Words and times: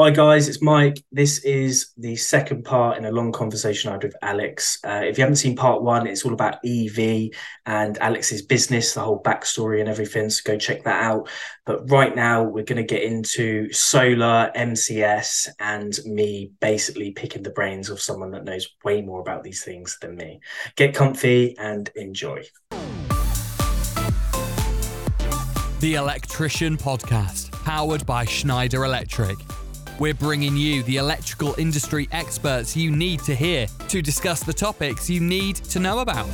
Hi 0.00 0.10
guys, 0.10 0.46
it's 0.46 0.62
Mike. 0.62 1.02
This 1.10 1.40
is 1.40 1.90
the 1.96 2.14
second 2.14 2.64
part 2.64 2.98
in 2.98 3.04
a 3.04 3.10
long 3.10 3.32
conversation 3.32 3.88
I 3.88 3.94
had 3.94 4.04
with 4.04 4.14
Alex. 4.22 4.78
Uh, 4.86 5.00
if 5.02 5.18
you 5.18 5.22
haven't 5.22 5.38
seen 5.38 5.56
part 5.56 5.82
one, 5.82 6.06
it's 6.06 6.24
all 6.24 6.32
about 6.32 6.64
EV 6.64 7.30
and 7.66 7.98
Alex's 7.98 8.42
business, 8.42 8.94
the 8.94 9.00
whole 9.00 9.20
backstory 9.20 9.80
and 9.80 9.88
everything. 9.88 10.30
So 10.30 10.42
go 10.52 10.56
check 10.56 10.84
that 10.84 11.02
out. 11.02 11.28
But 11.66 11.90
right 11.90 12.14
now, 12.14 12.44
we're 12.44 12.62
going 12.62 12.76
to 12.76 12.84
get 12.84 13.02
into 13.02 13.72
solar, 13.72 14.52
MCS, 14.54 15.48
and 15.58 15.98
me 16.04 16.52
basically 16.60 17.10
picking 17.10 17.42
the 17.42 17.50
brains 17.50 17.90
of 17.90 18.00
someone 18.00 18.30
that 18.30 18.44
knows 18.44 18.68
way 18.84 19.02
more 19.02 19.20
about 19.20 19.42
these 19.42 19.64
things 19.64 19.98
than 20.00 20.14
me. 20.14 20.38
Get 20.76 20.94
comfy 20.94 21.58
and 21.58 21.90
enjoy. 21.96 22.44
The 25.80 25.94
Electrician 25.96 26.76
Podcast, 26.76 27.50
powered 27.64 28.06
by 28.06 28.24
Schneider 28.26 28.84
Electric. 28.84 29.36
We're 29.98 30.14
bringing 30.14 30.56
you 30.56 30.84
the 30.84 30.98
electrical 30.98 31.56
industry 31.58 32.08
experts 32.12 32.76
you 32.76 32.92
need 32.92 33.20
to 33.24 33.34
hear 33.34 33.66
to 33.88 34.00
discuss 34.00 34.44
the 34.44 34.52
topics 34.52 35.10
you 35.10 35.20
need 35.20 35.56
to 35.56 35.80
know 35.80 35.98
about. 35.98 36.26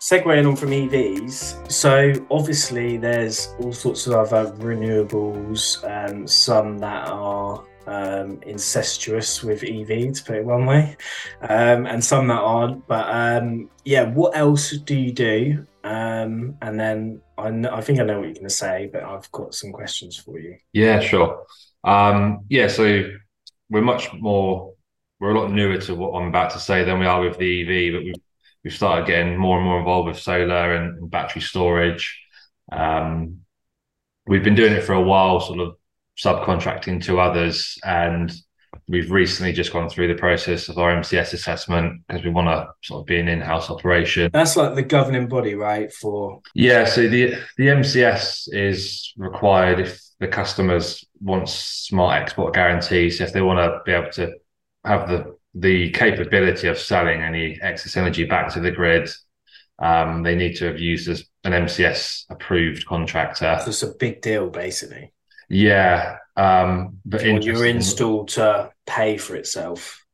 Segueing 0.00 0.48
on 0.48 0.56
from 0.56 0.70
EVs, 0.70 1.70
so 1.70 2.12
obviously 2.30 2.96
there's 2.96 3.54
all 3.60 3.74
sorts 3.74 4.06
of 4.06 4.14
other 4.14 4.52
renewables, 4.52 5.82
um, 5.84 6.26
some 6.26 6.78
that 6.78 7.08
are 7.08 7.62
um, 7.86 8.40
incestuous 8.46 9.42
with 9.42 9.62
EV, 9.64 10.14
to 10.14 10.24
put 10.24 10.36
it 10.36 10.44
one 10.46 10.64
way, 10.64 10.96
um, 11.42 11.86
and 11.86 12.02
some 12.02 12.28
that 12.28 12.40
aren't. 12.40 12.86
But 12.86 13.06
um, 13.10 13.68
yeah, 13.84 14.04
what 14.04 14.34
else 14.34 14.70
do 14.70 14.96
you 14.96 15.12
do? 15.12 15.66
Um, 15.84 16.56
and 16.62 16.80
then 16.80 17.20
I, 17.36 17.48
I 17.70 17.80
think 17.82 18.00
I 18.00 18.04
know 18.04 18.16
what 18.16 18.24
you're 18.24 18.34
going 18.34 18.48
to 18.48 18.50
say, 18.50 18.88
but 18.90 19.04
I've 19.04 19.30
got 19.30 19.54
some 19.54 19.70
questions 19.70 20.16
for 20.16 20.38
you. 20.38 20.56
Yeah, 20.72 20.98
sure. 21.00 21.44
Um, 21.84 22.40
yeah, 22.48 22.68
so 22.68 23.10
we're 23.68 23.82
much 23.82 24.10
more, 24.14 24.72
we're 25.20 25.34
a 25.34 25.38
lot 25.38 25.52
newer 25.52 25.76
to 25.78 25.94
what 25.94 26.18
I'm 26.18 26.28
about 26.28 26.52
to 26.52 26.58
say 26.58 26.84
than 26.84 26.98
we 26.98 27.06
are 27.06 27.20
with 27.20 27.36
the 27.36 27.60
EV, 27.60 27.92
but 27.92 28.04
we've, 28.04 28.14
we've 28.64 28.72
started 28.72 29.06
getting 29.06 29.36
more 29.36 29.58
and 29.58 29.66
more 29.66 29.78
involved 29.78 30.08
with 30.08 30.18
solar 30.18 30.74
and, 30.74 30.98
and 30.98 31.10
battery 31.10 31.42
storage. 31.42 32.18
Um, 32.72 33.40
we've 34.26 34.42
been 34.42 34.54
doing 34.54 34.72
it 34.72 34.84
for 34.84 34.94
a 34.94 35.02
while, 35.02 35.38
sort 35.40 35.60
of 35.60 35.76
subcontracting 36.18 37.04
to 37.04 37.20
others, 37.20 37.76
and 37.84 38.32
we've 38.88 39.10
recently 39.10 39.52
just 39.52 39.72
gone 39.72 39.88
through 39.88 40.08
the 40.08 40.18
process 40.18 40.68
of 40.68 40.78
our 40.78 40.94
MCS 40.96 41.32
assessment 41.32 42.02
because 42.06 42.24
we 42.24 42.30
want 42.30 42.48
to 42.48 42.68
sort 42.82 43.00
of 43.00 43.06
be 43.06 43.18
an 43.18 43.28
in-house 43.28 43.70
operation. 43.70 44.30
That's 44.32 44.56
like 44.56 44.74
the 44.74 44.82
governing 44.82 45.28
body, 45.28 45.54
right? 45.54 45.92
For 45.92 46.40
yeah, 46.54 46.84
so 46.84 47.08
the 47.08 47.34
the 47.56 47.66
MCS 47.66 48.48
is 48.52 49.12
required 49.16 49.80
if 49.80 50.00
the 50.20 50.28
customers 50.28 51.04
want 51.20 51.48
smart 51.48 52.22
export 52.22 52.54
guarantees. 52.54 53.20
If 53.20 53.32
they 53.32 53.42
want 53.42 53.58
to 53.58 53.80
be 53.84 53.92
able 53.92 54.12
to 54.12 54.32
have 54.84 55.08
the 55.08 55.36
the 55.54 55.90
capability 55.90 56.68
of 56.68 56.78
selling 56.78 57.22
any 57.22 57.58
excess 57.62 57.96
energy 57.96 58.24
back 58.24 58.52
to 58.52 58.60
the 58.60 58.72
grid, 58.72 59.08
um, 59.78 60.22
they 60.22 60.34
need 60.34 60.56
to 60.56 60.66
have 60.66 60.78
used 60.78 61.08
as 61.08 61.24
an 61.44 61.52
MCS 61.52 62.24
approved 62.30 62.86
contractor. 62.86 63.58
So 63.62 63.68
it's 63.68 63.82
a 63.82 63.94
big 63.94 64.20
deal, 64.20 64.50
basically. 64.50 65.12
Yeah, 65.48 66.16
um, 66.36 66.98
but 67.04 67.24
you 67.24 67.40
your 67.40 67.66
install 67.66 68.26
to 68.26 68.70
pay 68.86 69.16
for 69.16 69.36
itself. 69.36 70.04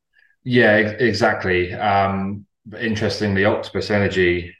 Yeah, 0.44 0.76
exactly. 0.76 1.72
Um, 1.74 2.46
but 2.66 2.82
interestingly, 2.82 3.44
Octopus 3.44 3.90
Energy 3.90 4.54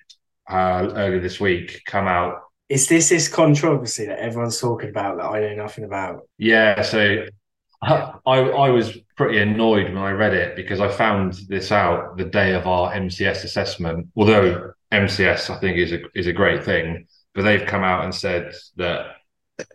uh, 0.48 0.90
earlier 0.94 1.20
this 1.20 1.40
week 1.40 1.82
come 1.86 2.06
out. 2.06 2.40
Is 2.68 2.88
this 2.88 3.08
this 3.08 3.28
controversy 3.28 4.06
that 4.06 4.20
everyone's 4.20 4.60
talking 4.60 4.90
about 4.90 5.16
that 5.16 5.24
I 5.26 5.40
know 5.40 5.54
nothing 5.54 5.84
about? 5.84 6.28
Yeah, 6.38 6.82
so 6.82 7.26
I 7.82 8.16
I 8.26 8.70
was 8.70 8.96
pretty 9.16 9.38
annoyed 9.38 9.86
when 9.86 9.98
I 9.98 10.12
read 10.12 10.34
it 10.34 10.56
because 10.56 10.80
I 10.80 10.88
found 10.88 11.34
this 11.48 11.72
out 11.72 12.16
the 12.16 12.24
day 12.24 12.54
of 12.54 12.66
our 12.66 12.92
MCS 12.92 13.44
assessment. 13.44 14.08
Although 14.16 14.72
MCS 14.92 15.50
I 15.50 15.58
think 15.58 15.78
is 15.78 15.92
a 15.92 16.00
is 16.14 16.26
a 16.26 16.32
great 16.32 16.64
thing, 16.64 17.06
but 17.34 17.42
they've 17.42 17.66
come 17.66 17.82
out 17.82 18.04
and 18.04 18.14
said 18.14 18.54
that 18.76 19.16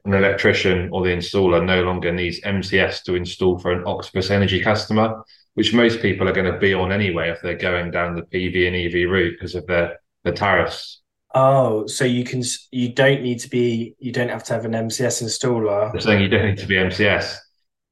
an 0.06 0.14
electrician 0.14 0.90
or 0.92 1.04
the 1.04 1.14
installer 1.14 1.64
no 1.64 1.84
longer 1.84 2.12
needs 2.12 2.42
MCS 2.42 3.04
to 3.04 3.16
install 3.16 3.60
for 3.60 3.72
an 3.72 3.84
Octopus 3.86 4.30
Energy 4.30 4.62
customer, 4.62 5.24
which 5.56 5.74
most 5.74 6.02
people 6.02 6.28
are 6.28 6.34
going 6.34 6.52
to 6.52 6.60
be 6.60 6.74
on 6.74 6.92
anyway 6.92 7.30
if 7.30 7.42
they're 7.42 7.58
going 7.58 7.92
down 7.92 8.16
the 8.16 8.22
PV 8.24 8.68
and 8.68 8.76
EV 8.76 9.10
route 9.10 9.36
because 9.38 9.56
of 9.56 9.66
their 9.68 10.00
the 10.24 10.32
tariffs. 10.32 11.02
Oh, 11.34 11.86
so 11.88 12.06
you 12.06 12.24
can 12.24 12.44
you 12.72 12.94
don't 12.94 13.22
need 13.22 13.40
to 13.40 13.50
be 13.50 13.96
you 14.00 14.12
don't 14.12 14.30
have 14.30 14.44
to 14.46 14.54
have 14.54 14.66
an 14.66 14.72
MCS 14.72 15.24
installer. 15.24 15.92
They're 15.92 16.02
saying 16.02 16.22
you 16.22 16.30
don't 16.30 16.46
need 16.46 16.58
to 16.60 16.68
be 16.68 16.76
MCS, 16.76 17.38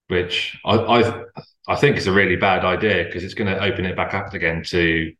which 0.07 0.57
I 0.65 0.75
I, 0.75 1.23
I 1.67 1.75
think 1.75 1.97
is 1.97 2.07
a 2.07 2.11
really 2.11 2.35
bad 2.35 2.65
idea 2.65 3.03
because 3.05 3.23
it's 3.23 3.33
going 3.33 3.53
to 3.53 3.61
open 3.61 3.85
it 3.85 3.95
back 3.95 4.13
up 4.13 4.33
again 4.33 4.63
to 4.67 5.13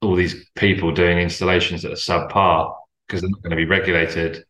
all 0.00 0.14
these 0.14 0.48
people 0.56 0.92
doing 0.92 1.18
installations 1.18 1.82
that 1.82 1.92
are 1.92 1.94
subpar 1.94 2.74
because 3.06 3.20
they're 3.20 3.30
not 3.30 3.42
going 3.42 3.50
to 3.50 3.56
be 3.56 3.66
regulated 3.66 4.44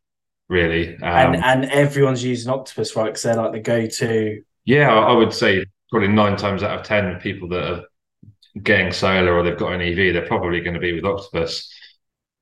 really. 0.48 0.97
Um, 0.97 1.34
and 1.34 1.44
and 1.44 1.64
everyone's 1.66 2.25
using 2.25 2.53
Octopus, 2.53 2.97
right? 2.97 3.06
Because 3.06 3.22
they're 3.22 3.36
like 3.36 3.53
the 3.53 3.60
go-to. 3.60 4.42
Yeah, 4.64 4.92
I 4.92 5.12
would 5.12 5.32
say 5.32 5.64
probably 5.91 6.08
nine 6.08 6.36
times 6.36 6.62
out 6.62 6.78
of 6.78 6.86
ten 6.86 7.19
people 7.20 7.48
that 7.48 7.72
are 7.72 7.84
getting 8.60 8.92
solar 8.92 9.34
or 9.34 9.42
they've 9.42 9.58
got 9.58 9.72
an 9.72 9.80
EV, 9.80 10.12
they're 10.12 10.26
probably 10.26 10.60
going 10.60 10.75
to 10.75 10.80
be 10.80 10.92
with 10.92 11.04
Octopus. 11.04 11.72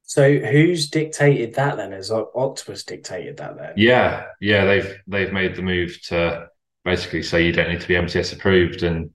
So 0.03 0.39
who's 0.39 0.91
dictated 0.91 1.55
that 1.55 1.77
then? 1.77 1.93
Has 1.93 2.11
Octopus 2.11 2.83
dictated 2.83 3.37
that 3.37 3.57
then? 3.57 3.75
Yeah, 3.77 4.25
yeah, 4.41 4.65
they've 4.65 4.97
they've 5.07 5.33
made 5.33 5.55
the 5.55 5.63
move 5.63 5.97
to 6.09 6.49
basically 6.85 7.23
say 7.23 7.47
you 7.47 7.53
don't 7.53 7.69
need 7.69 7.81
to 7.81 7.89
be 7.89 7.95
MCS 7.95 8.35
approved, 8.35 8.83
and 8.83 9.11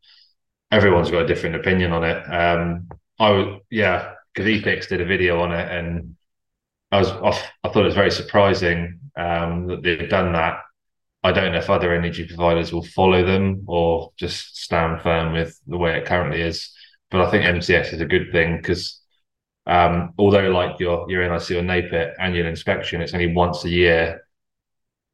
everyone's 0.71 1.11
got 1.11 1.23
a 1.23 1.27
different 1.27 1.57
opinion 1.57 1.91
on 1.91 2.03
it. 2.05 2.23
Um, 2.23 2.87
I 3.19 3.31
would, 3.31 3.59
yeah, 3.69 4.13
because 4.33 4.49
Efixx 4.49 4.87
did 4.87 5.01
a 5.01 5.05
video 5.05 5.41
on 5.41 5.51
it, 5.51 5.69
and 5.69 6.14
I 6.91 6.99
was 6.99 7.09
I 7.63 7.69
thought 7.69 7.81
it 7.81 7.85
was 7.85 7.95
very 7.95 8.11
surprising 8.11 8.99
um, 9.17 9.67
that 9.67 9.83
they've 9.83 10.09
done 10.09 10.33
that. 10.33 10.59
I 11.23 11.31
don't 11.31 11.51
know 11.51 11.57
if 11.57 11.69
other 11.69 11.93
energy 11.93 12.27
providers 12.27 12.71
will 12.71 12.83
follow 12.83 13.25
them 13.25 13.63
or 13.67 14.11
just 14.15 14.57
stand 14.57 15.01
firm 15.01 15.33
with 15.33 15.59
the 15.65 15.77
way 15.77 15.97
it 15.97 16.05
currently 16.05 16.41
is. 16.41 16.71
But 17.09 17.21
I 17.21 17.31
think 17.31 17.45
MCS 17.45 17.93
is 17.93 18.01
a 18.01 18.05
good 18.05 18.31
thing 18.31 18.57
because 18.57 19.01
um, 19.65 20.13
although 20.19 20.49
like 20.49 20.79
your 20.79 21.09
your 21.09 21.23
NIC 21.23 21.51
or 21.51 21.63
NAPIT 21.63 22.13
annual 22.19 22.47
inspection, 22.47 23.01
it's 23.01 23.13
only 23.13 23.33
once 23.33 23.63
a 23.65 23.69
year. 23.69 24.21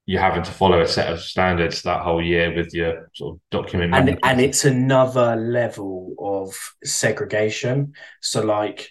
You're 0.05 0.21
having 0.21 0.43
to 0.43 0.51
follow 0.51 0.81
a 0.81 0.87
set 0.87 1.13
of 1.13 1.21
standards 1.21 1.83
that 1.83 2.01
whole 2.01 2.21
year 2.21 2.53
with 2.53 2.73
your 2.73 3.09
sort 3.13 3.35
of 3.35 3.41
document. 3.51 3.93
And, 3.93 4.19
and 4.23 4.41
it's 4.41 4.65
another 4.65 5.35
level 5.35 6.15
of 6.19 6.53
segregation. 6.83 7.93
So 8.19 8.41
like 8.41 8.89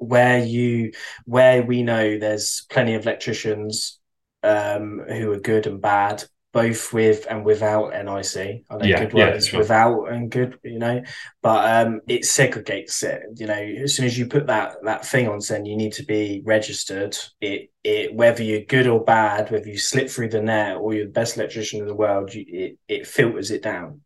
where 0.00 0.42
you 0.42 0.92
where 1.26 1.62
we 1.62 1.82
know 1.82 2.18
there's 2.18 2.66
plenty 2.70 2.94
of 2.94 3.02
electricians 3.02 4.00
um, 4.42 5.00
who 5.08 5.30
are 5.32 5.38
good 5.38 5.66
and 5.66 5.80
bad, 5.80 6.24
both 6.52 6.92
with 6.92 7.26
and 7.30 7.44
without 7.44 7.90
NIC. 7.92 8.64
I 8.68 8.76
know 8.76 8.84
yeah, 8.84 9.04
good 9.04 9.14
words 9.14 9.46
yeah, 9.46 9.50
sure. 9.50 9.60
without 9.60 10.04
and 10.12 10.30
good, 10.30 10.58
you 10.64 10.78
know, 10.78 11.02
but 11.42 11.86
um, 11.86 12.00
it 12.08 12.22
segregates 12.22 13.02
it. 13.04 13.22
You 13.36 13.46
know, 13.46 13.54
as 13.54 13.94
soon 13.94 14.06
as 14.06 14.18
you 14.18 14.26
put 14.26 14.48
that 14.48 14.76
that 14.82 15.06
thing 15.06 15.28
on 15.28 15.40
saying 15.40 15.66
you 15.66 15.76
need 15.76 15.92
to 15.94 16.04
be 16.04 16.42
registered, 16.44 17.16
it 17.40 17.70
it 17.84 18.14
whether 18.14 18.42
you're 18.42 18.62
good 18.62 18.88
or 18.88 19.04
bad, 19.04 19.50
whether 19.50 19.68
you 19.68 19.78
slip 19.78 20.10
through 20.10 20.30
the 20.30 20.42
net 20.42 20.76
or 20.76 20.92
you're 20.92 21.06
the 21.06 21.12
best 21.12 21.36
electrician 21.36 21.80
in 21.80 21.86
the 21.86 21.94
world, 21.94 22.34
you, 22.34 22.44
it 22.48 22.78
it 22.88 23.06
filters 23.06 23.52
it 23.52 23.62
down. 23.62 24.00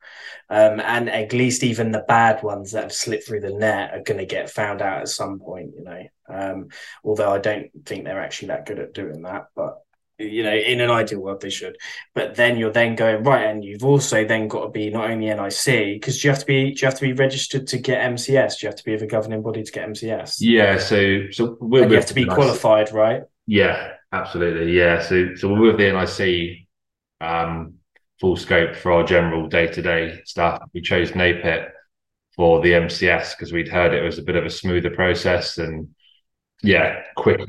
Um, 0.51 0.81
and 0.81 1.09
at 1.09 1.33
least 1.33 1.65
even 1.65 1.93
the 1.93 2.05
bad 2.07 2.43
ones 2.43 2.73
that 2.73 2.83
have 2.83 2.93
slipped 2.93 3.27
through 3.27 3.41
the 3.41 3.55
net 3.55 3.95
are 3.95 4.03
going 4.03 4.19
to 4.19 4.27
get 4.27 4.51
found 4.51 4.83
out 4.83 5.01
at 5.01 5.09
some 5.09 5.39
point, 5.39 5.73
you 5.75 5.85
know. 5.85 6.03
Um, 6.29 6.69
although 7.03 7.33
I 7.33 7.39
don't 7.39 7.71
think 7.87 8.05
they're 8.05 8.21
actually 8.21 8.49
that 8.49 8.67
good 8.67 8.79
at 8.79 8.93
doing 8.93 9.23
that, 9.23 9.47
but 9.57 9.84
you 10.19 10.43
know, 10.43 10.55
in 10.55 10.81
an 10.81 10.91
ideal 10.91 11.21
world 11.21 11.41
they 11.41 11.51
should. 11.51 11.77
But 12.15 12.37
then 12.37 12.57
you're 12.57 12.73
then 12.73 12.95
going 12.95 13.23
right, 13.23 13.47
and 13.47 13.65
you've 13.65 13.85
also 13.85 14.25
then 14.25 14.49
got 14.49 14.65
to 14.65 14.69
be 14.71 14.91
not 14.91 15.11
only 15.11 15.27
NIC 15.27 16.01
because 16.01 16.23
you 16.23 16.31
have 16.31 16.41
to 16.41 16.47
be 16.47 16.73
do 16.73 16.81
you 16.81 16.87
have 16.87 16.95
to 16.95 17.01
be 17.01 17.13
registered 17.13 17.67
to 17.69 17.79
get 17.79 18.01
MCS? 18.13 18.59
Do 18.59 18.67
you 18.67 18.69
have 18.69 18.77
to 18.77 18.85
be 18.85 18.95
of 18.95 19.03
a 19.03 19.07
governing 19.07 19.43
body 19.43 19.63
to 19.63 19.73
get 19.73 19.89
MCS? 19.89 20.37
Yeah, 20.41 20.79
so 20.79 21.31
so 21.31 21.59
you 21.61 21.83
have 21.91 22.07
to 22.07 22.15
be 22.15 22.27
qualified, 22.27 22.93
right? 22.93 23.23
Yeah, 23.47 23.93
absolutely. 24.13 24.77
Yeah, 24.77 25.03
so 25.03 25.35
so 25.35 25.53
we're 25.53 25.73
with 25.73 25.79
the 25.79 25.93
NIC. 25.93 26.67
Um, 27.21 27.75
full 28.21 28.37
scope 28.37 28.77
for 28.77 28.93
our 28.93 29.05
general 29.05 29.49
day 29.49 29.67
to 29.67 29.83
day 29.83 30.21
stuff. 30.25 30.63
We 30.73 30.81
chose 30.81 31.13
NAPIT 31.13 31.69
for 32.37 32.61
the 32.61 32.73
MCS 32.73 33.37
because 33.37 33.53
we'd 33.53 33.69
heard 33.69 33.93
it 33.93 34.03
was 34.03 34.19
a 34.19 34.23
bit 34.23 34.37
of 34.37 34.45
a 34.45 34.51
smoother 34.51 34.91
process 34.91 35.59
and 35.59 35.89
yeah, 36.63 37.03
quicker. 37.17 37.45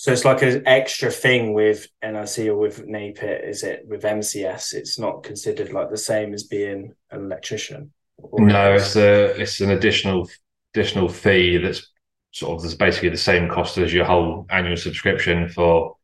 So 0.00 0.10
it's 0.10 0.24
like 0.24 0.40
an 0.40 0.62
extra 0.66 1.10
thing 1.10 1.52
with 1.52 1.86
NIC 2.02 2.46
or 2.46 2.56
with 2.56 2.86
NAPIT, 2.86 3.46
is 3.46 3.62
it? 3.62 3.84
With 3.86 4.02
MCS, 4.02 4.72
it's 4.72 4.98
not 4.98 5.22
considered 5.22 5.74
like 5.74 5.90
the 5.90 5.98
same 5.98 6.32
as 6.32 6.44
being 6.44 6.94
an 7.10 7.26
electrician. 7.26 7.92
No, 8.32 8.72
it's 8.72 8.96
a 8.96 9.38
it's 9.38 9.60
an 9.60 9.72
additional 9.72 10.26
additional 10.72 11.06
fee 11.06 11.58
that's 11.58 11.86
sort 12.30 12.56
of 12.56 12.62
that's 12.62 12.76
basically 12.76 13.10
the 13.10 13.18
same 13.18 13.50
cost 13.50 13.76
as 13.76 13.92
your 13.92 14.06
whole 14.06 14.46
annual 14.48 14.78
subscription 14.78 15.50
for 15.50 15.96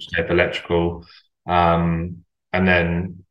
scope 0.00 0.30
electrical. 0.30 1.06
Um, 1.46 2.24
and 2.52 2.66
then 2.66 3.22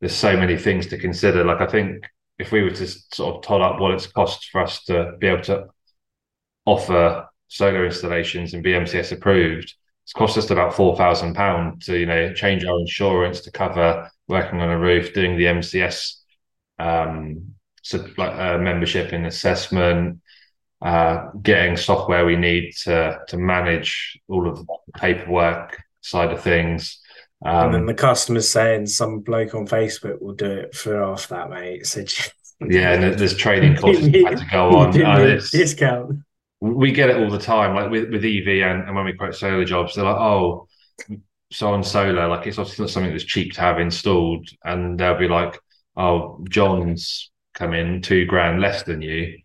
there's 0.00 0.14
so 0.14 0.36
many 0.36 0.58
things 0.58 0.88
to 0.88 0.98
consider. 0.98 1.42
Like 1.42 1.62
I 1.62 1.66
think 1.68 2.04
if 2.38 2.52
we 2.52 2.60
were 2.60 2.70
to 2.72 2.86
sort 2.86 3.36
of 3.36 3.42
tot 3.42 3.62
up 3.62 3.80
what 3.80 3.94
it's 3.94 4.08
cost 4.08 4.50
for 4.50 4.60
us 4.60 4.84
to 4.84 5.12
be 5.18 5.26
able 5.26 5.44
to 5.44 5.68
offer 6.66 7.27
solar 7.48 7.84
installations 7.84 8.54
and 8.54 8.62
be 8.62 8.72
MCS 8.72 9.12
approved, 9.12 9.74
it's 10.04 10.12
cost 10.12 10.38
us 10.38 10.50
about 10.50 10.74
four 10.74 10.96
thousand 10.96 11.34
pounds 11.34 11.86
to 11.86 11.98
you 11.98 12.06
know 12.06 12.32
change 12.32 12.64
our 12.64 12.78
insurance 12.78 13.40
to 13.42 13.50
cover 13.50 14.10
working 14.28 14.60
on 14.60 14.70
a 14.70 14.78
roof, 14.78 15.12
doing 15.12 15.36
the 15.36 15.44
MCS 15.44 16.14
um, 16.78 17.54
so 17.82 18.04
like 18.16 18.32
uh, 18.32 18.58
membership 18.58 19.12
and 19.12 19.26
assessment, 19.26 20.20
uh, 20.82 21.30
getting 21.42 21.76
software 21.76 22.24
we 22.24 22.36
need 22.36 22.72
to 22.84 23.18
to 23.28 23.36
manage 23.36 24.18
all 24.28 24.48
of 24.48 24.58
the 24.58 24.66
paperwork 24.96 25.82
side 26.00 26.30
of 26.32 26.42
things. 26.42 27.00
Um, 27.44 27.66
and 27.66 27.74
then 27.74 27.86
the 27.86 27.94
customer's 27.94 28.48
saying 28.48 28.86
some 28.86 29.20
bloke 29.20 29.54
on 29.54 29.66
Facebook 29.66 30.20
will 30.20 30.34
do 30.34 30.50
it 30.50 30.74
for 30.74 30.98
half 30.98 31.28
that, 31.28 31.50
mate. 31.50 31.86
So 32.60 32.66
yeah, 32.68 32.94
and 32.94 33.16
there's 33.16 33.36
training 33.36 33.76
courses 33.76 34.06
had 34.26 34.38
to 34.38 34.46
go 34.50 34.70
on. 34.70 35.00
Uh, 35.00 35.40
discount. 35.52 36.18
We 36.60 36.92
get 36.92 37.10
it 37.10 37.16
all 37.16 37.30
the 37.30 37.38
time, 37.38 37.74
like 37.74 37.90
with, 37.90 38.10
with 38.10 38.24
EV 38.24 38.68
and, 38.68 38.82
and 38.82 38.94
when 38.94 39.04
we 39.04 39.12
quote 39.12 39.34
solar 39.34 39.64
jobs, 39.64 39.94
they're 39.94 40.04
like, 40.04 40.16
oh, 40.16 40.66
so 41.50 41.72
on 41.72 41.82
solar, 41.82 42.28
like 42.28 42.46
it's 42.46 42.58
obviously 42.58 42.84
not 42.84 42.90
something 42.90 43.12
that's 43.12 43.24
cheap 43.24 43.52
to 43.54 43.60
have 43.60 43.78
installed, 43.78 44.48
and 44.64 44.98
they'll 44.98 45.18
be 45.18 45.28
like, 45.28 45.58
oh, 45.96 46.44
John's 46.48 47.30
come 47.54 47.74
in 47.74 48.02
two 48.02 48.26
grand 48.26 48.60
less 48.60 48.82
than 48.82 49.02
you, 49.02 49.38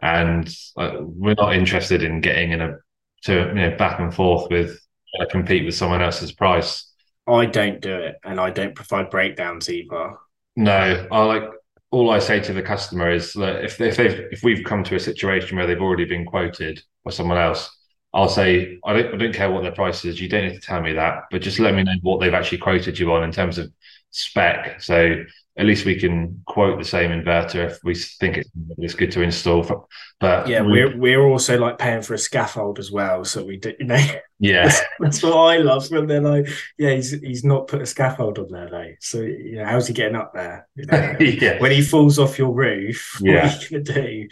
and 0.00 0.48
uh, 0.76 0.98
we're 1.00 1.34
not 1.34 1.54
interested 1.54 2.02
in 2.02 2.20
getting 2.20 2.52
in 2.52 2.60
a 2.60 2.76
to 3.24 3.48
you 3.48 3.54
know 3.54 3.76
back 3.76 4.00
and 4.00 4.14
forth 4.14 4.50
with 4.50 4.80
uh, 5.20 5.26
compete 5.26 5.64
with 5.64 5.74
someone 5.74 6.00
else's 6.02 6.32
price. 6.32 6.90
I 7.26 7.46
don't 7.46 7.80
do 7.80 7.94
it, 7.94 8.16
and 8.24 8.40
I 8.40 8.50
don't 8.50 8.74
provide 8.74 9.10
breakdowns 9.10 9.68
either. 9.68 10.14
No, 10.56 11.06
I 11.10 11.24
like 11.24 11.44
all 11.90 12.10
I 12.10 12.18
say 12.20 12.40
to 12.40 12.52
the 12.52 12.62
customer 12.62 13.10
is 13.10 13.32
that 13.34 13.64
if 13.64 13.80
if 13.80 13.96
they've 13.96 14.28
if 14.30 14.42
we've 14.42 14.64
come 14.64 14.84
to 14.84 14.94
a 14.96 15.00
situation 15.00 15.56
where 15.56 15.66
they've 15.66 15.80
already 15.80 16.04
been 16.04 16.24
quoted 16.24 16.82
by 17.04 17.10
someone 17.10 17.38
else, 17.38 17.70
I'll 18.14 18.28
say 18.28 18.78
I 18.84 18.92
don't 18.92 19.14
I 19.14 19.16
don't 19.16 19.34
care 19.34 19.50
what 19.50 19.62
their 19.62 19.72
price 19.72 20.04
is. 20.04 20.20
You 20.20 20.28
don't 20.28 20.46
need 20.48 20.54
to 20.54 20.60
tell 20.60 20.80
me 20.80 20.92
that, 20.94 21.24
but 21.30 21.42
just 21.42 21.58
let 21.58 21.74
me 21.74 21.82
know 21.82 21.94
what 22.02 22.20
they've 22.20 22.34
actually 22.34 22.58
quoted 22.58 22.98
you 22.98 23.12
on 23.12 23.24
in 23.24 23.32
terms 23.32 23.58
of 23.58 23.72
spec. 24.10 24.80
So 24.80 25.24
at 25.58 25.66
least 25.66 25.84
we 25.84 25.98
can 25.98 26.42
quote 26.46 26.78
the 26.78 26.84
same 26.84 27.10
inverter 27.10 27.66
if 27.66 27.78
we 27.82 27.94
think 27.94 28.38
it's, 28.38 28.50
it's 28.78 28.94
good 28.94 29.10
to 29.12 29.22
install. 29.22 29.86
But 30.20 30.48
yeah, 30.48 30.62
we're 30.62 30.96
we're 30.96 31.22
also 31.22 31.58
like 31.58 31.76
paying 31.76 32.02
for 32.02 32.14
a 32.14 32.18
scaffold 32.18 32.78
as 32.78 32.90
well, 32.90 33.24
so 33.24 33.44
we 33.44 33.56
do, 33.56 33.74
you 33.78 33.86
know. 33.86 34.02
Yeah, 34.38 34.68
that's, 34.68 34.80
that's, 35.00 35.22
what 35.22 35.36
I 35.36 35.58
love 35.58 35.90
when 35.90 36.06
they're 36.06 36.20
like, 36.20 36.48
yeah, 36.78 36.92
he's 36.92 37.10
he's 37.10 37.44
not 37.44 37.66
put 37.66 37.82
a 37.82 37.86
scaffold 37.86 38.38
on 38.38 38.48
there 38.50 38.70
though. 38.70 38.92
So 39.00 39.20
you 39.20 39.56
know, 39.56 39.64
how's 39.64 39.88
he 39.88 39.92
getting 39.92 40.16
up 40.16 40.32
there? 40.32 40.68
You 40.76 40.86
know, 40.86 41.16
yeah. 41.20 41.60
when 41.60 41.72
he 41.72 41.82
falls 41.82 42.18
off 42.18 42.38
your 42.38 42.54
roof, 42.54 43.16
what 43.20 43.30
yeah. 43.30 43.48
are 43.48 43.60
you 43.60 43.82
gonna 43.82 44.02
do? 44.02 44.28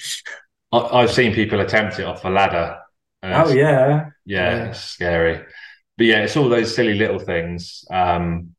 I, 0.72 1.00
have 1.00 1.12
seen 1.12 1.34
people 1.34 1.60
attempt 1.60 1.98
it 1.98 2.04
off 2.04 2.24
a 2.24 2.28
ladder. 2.28 2.78
Oh 3.22 3.48
yeah. 3.48 3.54
yeah, 3.54 4.06
yeah, 4.24 4.64
it's 4.66 4.80
scary. 4.80 5.44
But 5.96 6.06
yeah, 6.06 6.20
it's 6.20 6.36
all 6.36 6.48
those 6.48 6.74
silly 6.74 6.94
little 6.94 7.18
things, 7.18 7.84
um, 7.90 8.54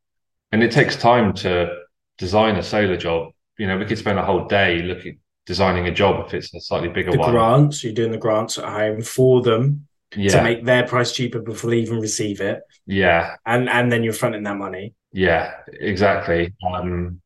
and 0.52 0.62
it 0.62 0.72
takes 0.72 0.96
time 0.96 1.32
to 1.34 1.80
design 2.20 2.54
a 2.56 2.62
solar 2.62 2.96
job, 2.96 3.32
you 3.58 3.66
know, 3.66 3.76
we 3.76 3.86
could 3.86 3.98
spend 3.98 4.18
a 4.18 4.24
whole 4.24 4.46
day 4.46 4.82
looking 4.82 5.18
designing 5.46 5.88
a 5.88 5.92
job 5.92 6.24
if 6.26 6.34
it's 6.34 6.54
a 6.54 6.60
slightly 6.60 6.88
bigger 6.88 7.10
the 7.10 7.18
one. 7.18 7.32
grants, 7.32 7.82
you're 7.82 7.94
doing 7.94 8.12
the 8.12 8.18
grants 8.18 8.58
at 8.58 8.66
home 8.66 9.02
for 9.02 9.42
them 9.42 9.88
yeah. 10.14 10.30
to 10.30 10.42
make 10.44 10.64
their 10.64 10.86
price 10.86 11.12
cheaper 11.12 11.40
before 11.40 11.70
they 11.70 11.78
even 11.78 11.98
receive 11.98 12.40
it. 12.40 12.60
Yeah. 12.86 13.34
And 13.44 13.68
and 13.68 13.90
then 13.90 14.04
you're 14.04 14.12
fronting 14.12 14.44
that 14.44 14.56
money. 14.56 14.94
Yeah, 15.12 15.54
exactly. 15.66 16.54
Um 16.64 17.20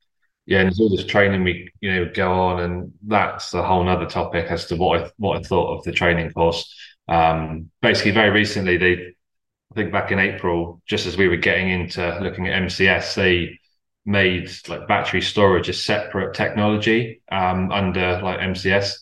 yeah, 0.47 0.61
and 0.61 0.69
there's 0.69 0.81
all 0.81 0.95
this 0.95 1.07
training 1.07 1.43
we 1.43 1.71
you 1.81 1.93
know 1.93 2.11
go 2.13 2.31
on, 2.31 2.61
and 2.61 2.93
that's 3.07 3.55
a 3.55 3.63
whole 3.63 3.83
nother 3.83 4.07
topic 4.07 4.47
as 4.51 4.67
to 4.67 4.77
what 4.77 5.01
I 5.01 5.11
what 5.17 5.39
I 5.39 5.43
thought 5.43 5.79
of 5.79 5.85
the 5.85 5.93
training 5.93 6.31
course. 6.33 6.73
Um, 7.09 7.71
basically, 7.81 8.13
very 8.13 8.31
recently, 8.31 8.77
they 8.77 8.93
I 8.93 9.75
think 9.75 9.91
back 9.91 10.13
in 10.13 10.19
April, 10.19 10.83
just 10.87 11.07
as 11.07 11.17
we 11.17 11.29
were 11.29 11.37
getting 11.37 11.71
into 11.71 12.19
looking 12.21 12.49
at 12.49 12.63
MCS, 12.63 13.15
they 13.15 13.59
made 14.07 14.51
like 14.69 14.87
battery 14.87 15.23
storage 15.23 15.69
a 15.69 15.73
separate 15.73 16.35
technology 16.35 17.23
um, 17.33 17.73
under 17.73 18.21
like 18.23 18.41
MCS. 18.41 18.95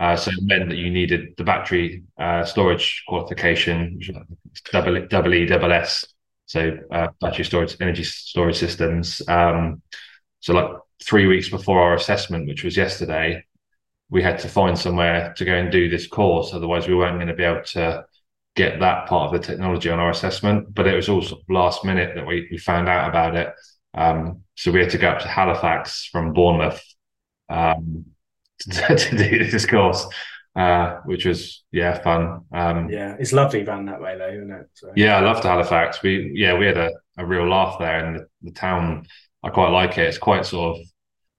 Uh, 0.00 0.14
so 0.14 0.30
it 0.30 0.38
meant 0.42 0.68
that 0.68 0.76
you 0.76 0.90
needed 0.90 1.34
the 1.36 1.44
battery 1.44 2.04
uh, 2.18 2.44
storage 2.44 3.02
qualification, 3.08 4.00
double 4.70 5.06
double 5.08 5.34
E 5.34 5.46
double 5.46 5.72
S. 5.72 6.04
So 6.46 6.78
uh, 6.90 7.08
battery 7.20 7.44
storage, 7.44 7.76
energy 7.80 8.04
storage 8.04 8.56
systems. 8.56 9.20
Um, 9.28 9.82
so 10.40 10.54
like 10.54 10.70
three 11.02 11.26
weeks 11.26 11.48
before 11.48 11.80
our 11.80 11.94
assessment, 11.94 12.48
which 12.48 12.64
was 12.64 12.76
yesterday, 12.76 13.44
we 14.10 14.22
had 14.22 14.38
to 14.40 14.48
find 14.48 14.78
somewhere 14.78 15.34
to 15.36 15.44
go 15.44 15.54
and 15.54 15.70
do 15.70 15.88
this 15.88 16.06
course. 16.06 16.54
Otherwise, 16.54 16.88
we 16.88 16.94
weren't 16.94 17.16
going 17.16 17.28
to 17.28 17.34
be 17.34 17.44
able 17.44 17.62
to 17.62 18.04
get 18.56 18.80
that 18.80 19.08
part 19.08 19.32
of 19.32 19.40
the 19.40 19.46
technology 19.46 19.90
on 19.90 19.98
our 19.98 20.10
assessment. 20.10 20.74
But 20.74 20.86
it 20.86 20.94
was 20.94 21.08
all 21.08 21.22
last 21.48 21.84
minute 21.84 22.14
that 22.14 22.26
we, 22.26 22.48
we 22.50 22.58
found 22.58 22.88
out 22.88 23.08
about 23.08 23.36
it. 23.36 23.52
Um, 23.94 24.44
so 24.54 24.70
we 24.70 24.80
had 24.80 24.90
to 24.90 24.98
go 24.98 25.10
up 25.10 25.20
to 25.20 25.28
Halifax 25.28 26.06
from 26.06 26.32
Bournemouth 26.32 26.82
um, 27.48 28.06
to, 28.60 28.96
to, 28.96 29.16
do 29.16 29.50
this 29.50 29.66
course, 29.66 30.06
uh, 30.56 30.96
which 31.04 31.24
was 31.24 31.64
yeah 31.72 31.98
fun. 32.02 32.44
Um, 32.52 32.90
yeah, 32.90 33.16
it's 33.18 33.32
lovely 33.32 33.64
around 33.64 33.86
that 33.86 34.00
way 34.00 34.18
though, 34.18 34.28
isn't 34.28 34.50
it? 34.50 34.66
So. 34.74 34.92
Yeah, 34.96 35.16
I 35.16 35.20
loved 35.20 35.44
Halifax. 35.44 36.02
We 36.02 36.32
yeah 36.34 36.58
we 36.58 36.66
had 36.66 36.76
a, 36.76 36.90
a 37.16 37.24
real 37.24 37.48
laugh 37.48 37.78
there, 37.78 38.04
and 38.04 38.16
the, 38.16 38.26
the, 38.42 38.50
town 38.50 39.06
I 39.42 39.50
quite 39.50 39.70
like 39.70 39.96
it. 39.98 40.08
It's 40.08 40.18
quite 40.18 40.44
sort 40.44 40.76
of 40.76 40.82
a 40.82 40.86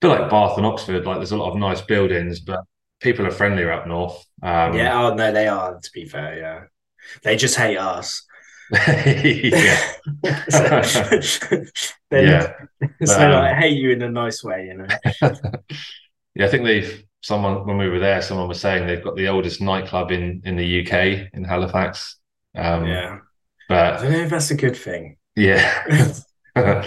bit 0.02 0.08
like 0.08 0.30
Bath 0.30 0.58
and 0.58 0.66
Oxford. 0.66 1.06
Like 1.06 1.18
there's 1.18 1.34
a 1.34 1.38
lot 1.38 1.52
of 1.52 1.58
nice 1.58 1.82
buildings, 1.82 2.40
but 2.40 2.62
people 3.00 3.28
are 3.28 3.32
friendlier 3.32 3.72
up 3.72 3.88
north. 3.88 4.26
Um, 4.42 4.74
yeah, 4.74 5.02
oh 5.02 5.14
no, 5.14 5.32
they 5.32 5.48
are. 5.48 5.80
To 5.80 5.92
be 5.94 6.06
fair, 6.06 6.40
yeah, 6.40 6.62
they 7.24 7.36
just 7.36 7.56
hate 7.56 7.78
us. 7.78 8.26
Yeah. 8.72 9.92
yeah. 12.12 12.54
so 13.04 13.16
um, 13.16 13.44
I 13.44 13.54
hate 13.56 13.78
you 13.78 13.92
in 13.92 14.02
a 14.02 14.10
nice 14.10 14.44
way, 14.44 14.68
you 14.68 14.76
know. 14.76 14.88
yeah, 16.36 16.46
I 16.46 16.48
think 16.48 16.66
they've 16.66 17.04
someone 17.22 17.66
when 17.66 17.78
we 17.78 17.90
were 17.90 18.00
there, 18.00 18.22
someone 18.22 18.48
was 18.48 18.60
saying 18.60 18.88
they've 18.88 19.04
got 19.04 19.16
the 19.16 19.28
oldest 19.28 19.62
nightclub 19.62 20.12
in 20.12 20.42
in 20.46 20.56
the 20.56 20.82
UK 20.82 21.30
in 21.34 21.44
Halifax. 21.44 22.18
Um, 22.56 22.86
yeah, 22.86 23.20
but 23.68 23.96
I 23.96 24.04
don't 24.04 24.12
know 24.12 24.20
if 24.20 24.30
that's 24.30 24.52
a 24.52 24.56
good 24.56 24.78
thing. 24.78 25.18
Yeah. 25.36 26.14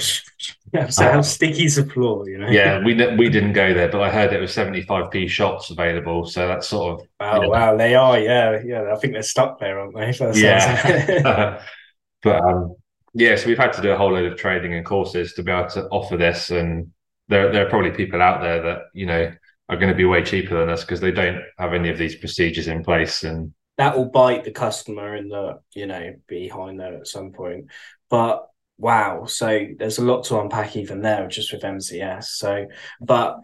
yeah, 0.73 0.89
so 0.89 1.05
how 1.05 1.21
sticky's 1.21 1.77
the 1.77 1.85
floor, 1.85 2.27
you 2.29 2.39
know? 2.39 2.49
Yeah, 2.49 2.83
we 2.83 2.95
we 3.17 3.29
didn't 3.29 3.53
go 3.53 3.75
there, 3.75 3.91
but 3.91 4.01
I 4.01 4.11
heard 4.11 4.33
it 4.33 4.41
was 4.41 4.53
75p 4.53 5.29
shots 5.29 5.69
available. 5.69 6.25
So 6.25 6.49
that's 6.49 6.69
sort 6.69 7.01
of 7.01 7.07
wow, 7.21 7.35
you 7.35 7.43
know, 7.43 7.49
wow, 7.51 7.77
they 7.77 7.95
are, 7.95 8.19
yeah, 8.19 8.59
yeah. 8.65 8.93
I 8.93 8.97
think 8.97 9.13
they're 9.13 9.23
stuck 9.23 9.61
there, 9.61 9.79
aren't 9.79 9.95
they? 9.95 10.41
Yeah. 10.41 11.63
but 12.23 12.43
um, 12.43 12.75
yeah, 13.13 13.37
so 13.37 13.49
we've 13.49 13.59
had 13.59 13.75
to 13.75 13.83
do 13.83 13.91
a 13.91 13.97
whole 13.97 14.13
load 14.13 14.33
of 14.33 14.39
training 14.39 14.73
and 14.73 14.87
courses 14.87 15.35
to 15.35 15.43
be 15.43 15.53
able 15.53 15.69
to 15.71 15.87
offer 15.89 16.17
this, 16.17 16.51
and 16.51 16.91
there 17.29 17.53
there 17.53 17.67
are 17.67 17.71
probably 17.71 17.91
people 17.91 18.23
out 18.23 18.41
there 18.41 18.63
that 18.63 18.79
you 18.95 19.05
know 19.05 19.31
are 19.69 19.77
going 19.77 19.91
to 19.91 19.95
be 19.95 20.07
way 20.07 20.23
cheaper 20.23 20.59
than 20.59 20.71
us 20.71 20.83
because 20.83 21.01
they 21.01 21.13
don't 21.13 21.43
have 21.59 21.75
any 21.75 21.91
of 21.91 21.99
these 21.99 22.17
procedures 22.17 22.69
in 22.69 22.83
place, 22.83 23.25
and 23.25 23.53
that 23.77 23.97
will 23.97 24.07
bite 24.07 24.45
the 24.45 24.51
customer 24.51 25.17
in 25.17 25.29
the 25.29 25.61
you 25.75 25.87
know 25.87 26.15
behind 26.27 26.81
there 26.81 26.95
at 26.95 27.07
some 27.07 27.33
point. 27.33 27.67
But 28.09 28.49
wow, 28.83 29.27
so 29.27 29.65
there's 29.79 29.99
a 29.99 30.05
lot 30.05 30.25
to 30.25 30.41
unpack 30.41 30.75
even 30.75 31.03
there 31.03 31.29
just 31.29 31.53
with 31.53 31.63
MCS. 31.63 32.25
So, 32.25 32.67
but 33.01 33.39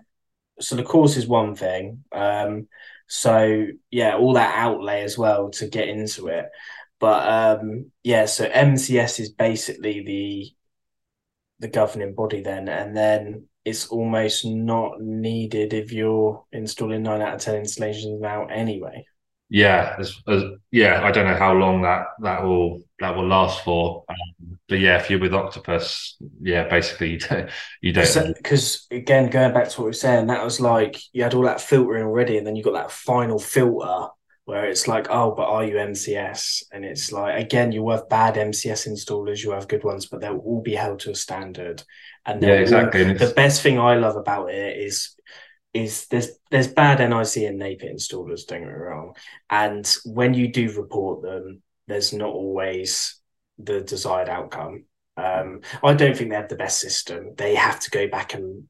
so 0.58 0.74
the 0.74 0.82
course 0.82 1.16
is 1.16 1.28
one 1.28 1.54
thing. 1.54 2.02
Um, 2.10 2.66
so 3.06 3.66
yeah, 3.92 4.16
all 4.16 4.32
that 4.34 4.56
outlay 4.56 5.02
as 5.02 5.16
well 5.16 5.50
to 5.50 5.68
get 5.68 5.88
into 5.88 6.26
it. 6.26 6.46
But 6.98 7.60
um, 7.60 7.92
yeah, 8.02 8.26
so 8.26 8.48
MCS 8.48 9.20
is 9.20 9.30
basically 9.30 10.02
the 10.02 10.50
the 11.60 11.68
governing 11.68 12.14
body 12.14 12.42
then, 12.42 12.68
and 12.68 12.96
then 12.96 13.46
it's 13.64 13.86
almost 13.86 14.44
not 14.44 15.00
needed 15.00 15.72
if 15.72 15.92
you're 15.92 16.44
installing 16.50 17.04
nine 17.04 17.22
out 17.22 17.34
of 17.34 17.40
ten 17.40 17.54
installations 17.54 18.20
now 18.20 18.46
anyway. 18.46 19.06
Yeah, 19.50 19.94
as, 20.00 20.20
as, 20.26 20.42
yeah, 20.72 21.02
I 21.04 21.12
don't 21.12 21.26
know 21.26 21.36
how 21.36 21.52
long 21.54 21.82
that 21.82 22.06
that 22.22 22.42
will 22.42 22.82
that 22.98 23.14
will 23.16 23.28
last 23.28 23.62
for, 23.62 24.04
um, 24.08 24.57
but 24.68 24.78
yeah, 24.78 24.98
if 24.98 25.08
you're 25.08 25.18
with 25.18 25.34
Octopus, 25.34 26.16
yeah, 26.40 26.68
basically 26.68 27.12
you 27.12 27.18
don't. 27.18 27.50
You 27.80 27.92
don't 27.92 28.36
because 28.36 28.86
again, 28.90 29.30
going 29.30 29.54
back 29.54 29.68
to 29.68 29.80
what 29.80 29.84
we 29.84 29.88
were 29.88 29.92
saying, 29.94 30.26
that 30.26 30.44
was 30.44 30.60
like 30.60 31.00
you 31.12 31.22
had 31.22 31.34
all 31.34 31.44
that 31.44 31.60
filtering 31.60 32.04
already, 32.04 32.36
and 32.36 32.46
then 32.46 32.56
you 32.56 32.62
got 32.62 32.74
that 32.74 32.90
final 32.90 33.38
filter 33.38 34.08
where 34.44 34.64
it's 34.64 34.88
like, 34.88 35.08
oh, 35.10 35.34
but 35.34 35.46
are 35.46 35.64
you 35.64 35.74
MCS? 35.74 36.62
And 36.72 36.82
it's 36.82 37.12
like, 37.12 37.38
again, 37.38 37.70
you 37.70 37.86
have 37.90 38.08
bad 38.08 38.36
MCS 38.36 38.88
installers, 38.88 39.44
you 39.44 39.50
have 39.50 39.68
good 39.68 39.84
ones, 39.84 40.06
but 40.06 40.22
they'll 40.22 40.38
all 40.38 40.62
be 40.62 40.74
held 40.74 41.00
to 41.00 41.10
a 41.10 41.14
standard. 41.14 41.82
And 42.24 42.42
yeah, 42.42 42.54
exactly. 42.54 43.06
All, 43.06 43.14
the 43.14 43.34
best 43.36 43.60
thing 43.60 43.78
I 43.78 43.96
love 43.96 44.16
about 44.16 44.50
it 44.50 44.78
is 44.78 45.14
is 45.74 46.06
there's 46.06 46.30
there's 46.50 46.68
bad 46.68 46.98
NIC 46.98 47.48
and 47.48 47.60
NAPIT 47.60 47.94
installers, 47.94 48.46
don't 48.46 48.60
get 48.60 48.68
me 48.68 48.74
wrong. 48.74 49.14
And 49.50 49.86
when 50.06 50.32
you 50.32 50.50
do 50.50 50.72
report 50.72 51.22
them, 51.22 51.62
there's 51.86 52.14
not 52.14 52.30
always 52.30 53.17
the 53.58 53.80
desired 53.80 54.28
outcome. 54.28 54.84
Um, 55.16 55.62
I 55.82 55.94
don't 55.94 56.16
think 56.16 56.30
they 56.30 56.36
have 56.36 56.48
the 56.48 56.56
best 56.56 56.80
system. 56.80 57.34
They 57.36 57.54
have 57.54 57.80
to 57.80 57.90
go 57.90 58.08
back 58.08 58.34
and 58.34 58.68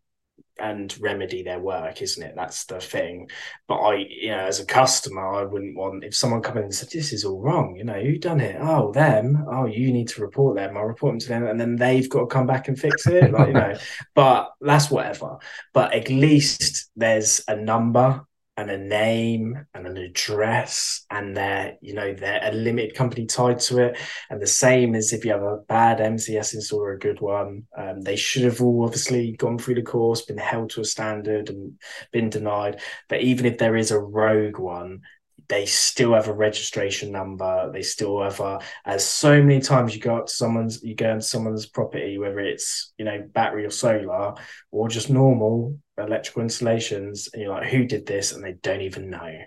and 0.61 0.97
remedy 1.00 1.42
their 1.42 1.61
work, 1.61 2.02
isn't 2.02 2.23
it? 2.23 2.35
That's 2.35 2.64
the 2.64 2.80
thing. 2.80 3.30
But 3.68 3.76
I, 3.76 3.95
you 4.09 4.30
know, 4.30 4.38
as 4.38 4.61
a 4.61 4.66
customer, 4.66 5.35
I 5.35 5.45
wouldn't 5.45 5.76
want 5.76 6.04
if 6.04 6.14
someone 6.14 6.42
come 6.42 6.59
in 6.59 6.64
and 6.64 6.75
said, 6.75 6.90
"This 6.90 7.12
is 7.12 7.25
all 7.25 7.40
wrong," 7.40 7.76
you 7.76 7.85
know, 7.85 8.00
who 8.00 8.18
done 8.18 8.40
it? 8.40 8.57
Oh, 8.61 8.92
them. 8.92 9.45
Oh, 9.50 9.66
you 9.66 9.92
need 9.92 10.09
to 10.09 10.23
report 10.23 10.57
them. 10.57 10.76
I'll 10.76 10.85
report 10.85 11.12
them 11.12 11.21
to 11.21 11.28
them, 11.28 11.47
and 11.47 11.61
then 11.61 11.76
they've 11.76 12.09
got 12.09 12.21
to 12.21 12.26
come 12.26 12.47
back 12.47 12.68
and 12.68 12.78
fix 12.78 13.07
it. 13.07 13.30
Like 13.30 13.49
you 13.49 13.54
know, 13.54 13.76
but 14.14 14.52
that's 14.61 14.90
whatever. 14.90 15.38
But 15.73 15.95
at 15.95 16.09
least 16.09 16.90
there's 16.97 17.42
a 17.47 17.57
number 17.57 18.25
and 18.58 18.70
a 18.70 18.76
name 18.76 19.64
and 19.72 19.86
an 19.86 19.96
address 19.96 21.06
and 21.10 21.36
they're 21.36 21.76
you 21.80 21.94
know 21.94 22.12
they're 22.12 22.40
a 22.42 22.52
limited 22.52 22.94
company 22.94 23.24
tied 23.24 23.60
to 23.60 23.78
it. 23.78 23.96
And 24.28 24.42
the 24.42 24.46
same 24.46 24.94
as 24.94 25.12
if 25.12 25.24
you 25.24 25.30
have 25.30 25.42
a 25.42 25.58
bad 25.68 25.98
mcs 25.98 26.54
install 26.54 26.80
or 26.80 26.92
a 26.92 26.98
good 26.98 27.20
one 27.20 27.62
um, 27.76 28.02
they 28.02 28.16
should 28.16 28.42
have 28.42 28.60
all 28.60 28.84
obviously 28.84 29.32
gone 29.32 29.58
through 29.58 29.76
the 29.76 29.82
course 29.82 30.22
been 30.22 30.38
held 30.38 30.70
to 30.70 30.80
a 30.80 30.84
standard 30.84 31.48
and 31.48 31.78
been 32.12 32.30
denied. 32.30 32.80
But 33.08 33.20
even 33.20 33.46
if 33.46 33.58
there 33.58 33.76
is 33.76 33.90
a 33.90 34.00
rogue 34.00 34.58
one 34.58 35.02
they 35.49 35.64
still 35.64 36.12
have 36.12 36.28
a 36.28 36.33
registration 36.33 37.11
number. 37.11 37.71
They 37.73 37.83
still 37.83 38.23
have 38.23 38.38
a, 38.40 38.61
as 38.85 39.05
so 39.05 39.43
many 39.43 39.61
times 39.61 39.95
you 39.95 40.00
go 40.00 40.17
up 40.17 40.26
to 40.26 40.33
someone's, 40.33 40.83
you 40.83 40.95
go 40.95 41.11
into 41.11 41.23
someone's 41.23 41.67
property, 41.67 42.19
whether 42.19 42.38
it's, 42.38 42.93
you 42.99 43.05
know, 43.05 43.26
battery 43.33 43.64
or 43.64 43.71
solar 43.71 44.35
or 44.71 44.88
just 44.88 45.09
normal 45.09 45.78
electrical 45.97 46.43
installations, 46.43 47.28
and 47.33 47.43
you're 47.43 47.52
like, 47.52 47.69
who 47.69 47.85
did 47.85 48.07
this? 48.07 48.33
And 48.33 48.45
they 48.45 48.52
don't 48.52 48.83
even 48.83 49.11
know. 49.11 49.38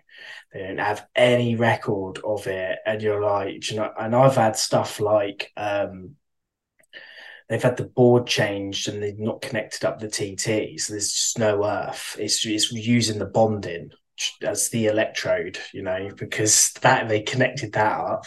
They 0.52 0.60
don't 0.60 0.80
have 0.80 1.06
any 1.16 1.56
record 1.56 2.20
of 2.26 2.48
it. 2.48 2.80
And 2.86 3.02
you're 3.02 3.24
like, 3.24 3.70
you 3.70 3.78
know, 3.78 3.92
and 3.98 4.16
I've 4.16 4.36
had 4.36 4.56
stuff 4.56 5.00
like, 5.00 5.52
um, 5.56 6.16
they've 7.48 7.62
had 7.62 7.78
the 7.78 7.86
board 7.86 8.28
changed 8.28 8.90
and 8.90 9.02
they've 9.02 9.20
not 9.20 9.42
connected 9.42 9.86
up 9.86 10.00
the 10.00 10.08
TT. 10.08 10.80
So 10.80 10.94
there's 10.94 11.12
just 11.12 11.38
no 11.38 11.64
earth. 11.64 12.18
It's, 12.20 12.46
it's 12.46 12.72
using 12.72 13.20
the 13.20 13.26
bonding 13.26 13.92
as 14.42 14.70
the 14.70 14.88
electrode, 14.88 15.60
you 15.74 15.84
know, 15.84 16.10
because 16.16 16.72
that 16.82 17.10
they 17.10 17.22
connected 17.22 17.74
that 17.74 18.00
up. 18.00 18.26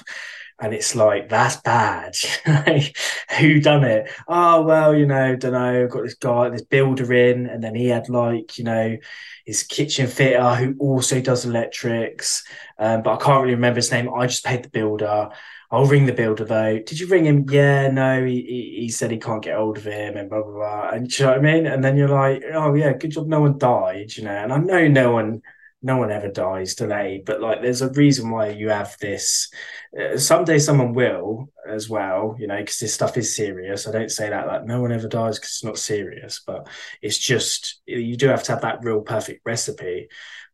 And 0.60 0.72
it's 0.72 0.94
like 0.94 1.28
that's 1.28 1.56
bad. 1.56 2.16
Who 3.40 3.60
done 3.60 3.84
it? 3.84 4.08
Oh 4.28 4.62
well, 4.62 4.94
you 4.94 5.04
know, 5.04 5.34
don't 5.34 5.52
know. 5.52 5.88
Got 5.88 6.04
this 6.04 6.14
guy, 6.14 6.48
this 6.48 6.62
builder 6.62 7.12
in, 7.12 7.46
and 7.46 7.62
then 7.62 7.74
he 7.74 7.88
had 7.88 8.08
like, 8.08 8.56
you 8.56 8.64
know, 8.64 8.96
his 9.44 9.64
kitchen 9.64 10.06
fitter 10.06 10.54
who 10.54 10.76
also 10.78 11.20
does 11.20 11.44
electrics. 11.44 12.44
Um, 12.78 13.02
but 13.02 13.14
I 13.14 13.24
can't 13.24 13.42
really 13.42 13.56
remember 13.56 13.76
his 13.78 13.90
name. 13.90 14.08
I 14.14 14.26
just 14.26 14.44
paid 14.44 14.62
the 14.62 14.68
builder. 14.70 15.30
I'll 15.70 15.86
ring 15.86 16.06
the 16.06 16.12
builder 16.12 16.44
though. 16.44 16.78
Did 16.78 17.00
you 17.00 17.08
ring 17.08 17.24
him? 17.24 17.46
Yeah, 17.50 17.88
no, 17.88 18.24
he, 18.24 18.42
he, 18.42 18.76
he 18.82 18.88
said 18.90 19.10
he 19.10 19.18
can't 19.18 19.42
get 19.42 19.56
hold 19.56 19.76
of 19.76 19.84
him 19.84 20.16
and 20.16 20.30
blah, 20.30 20.42
blah, 20.42 20.52
blah. 20.52 20.88
And 20.90 21.18
you 21.18 21.24
know 21.24 21.32
what 21.32 21.38
I 21.40 21.42
mean? 21.42 21.66
And 21.66 21.82
then 21.82 21.96
you're 21.96 22.08
like, 22.08 22.44
oh, 22.52 22.74
yeah, 22.74 22.92
good 22.92 23.10
job 23.10 23.26
no 23.26 23.40
one 23.40 23.58
died, 23.58 24.16
you 24.16 24.24
know. 24.24 24.36
And 24.36 24.52
I 24.52 24.58
know 24.58 24.86
no 24.88 25.10
one 25.12 25.42
no 25.84 25.98
one 25.98 26.10
ever 26.10 26.28
dies 26.28 26.74
delayed 26.74 27.24
but 27.26 27.42
like 27.42 27.60
there's 27.60 27.82
a 27.82 27.92
reason 27.92 28.30
why 28.30 28.48
you 28.48 28.70
have 28.70 28.96
this 29.00 29.50
uh, 30.00 30.16
someday 30.16 30.58
someone 30.58 30.94
will 30.94 31.48
as 31.68 31.88
well 31.90 32.34
you 32.38 32.46
know 32.46 32.56
because 32.56 32.78
this 32.78 32.94
stuff 32.94 33.16
is 33.18 33.36
serious 33.36 33.86
i 33.86 33.92
don't 33.92 34.10
say 34.10 34.30
that 34.30 34.46
like 34.46 34.64
no 34.64 34.80
one 34.80 34.90
ever 34.90 35.06
dies 35.06 35.38
because 35.38 35.50
it's 35.50 35.64
not 35.64 35.78
serious 35.78 36.42
but 36.46 36.66
it's 37.02 37.18
just 37.18 37.82
you 37.86 38.16
do 38.16 38.28
have 38.28 38.42
to 38.42 38.52
have 38.52 38.62
that 38.62 38.82
real 38.82 39.02
perfect 39.02 39.42
recipe 39.44 40.08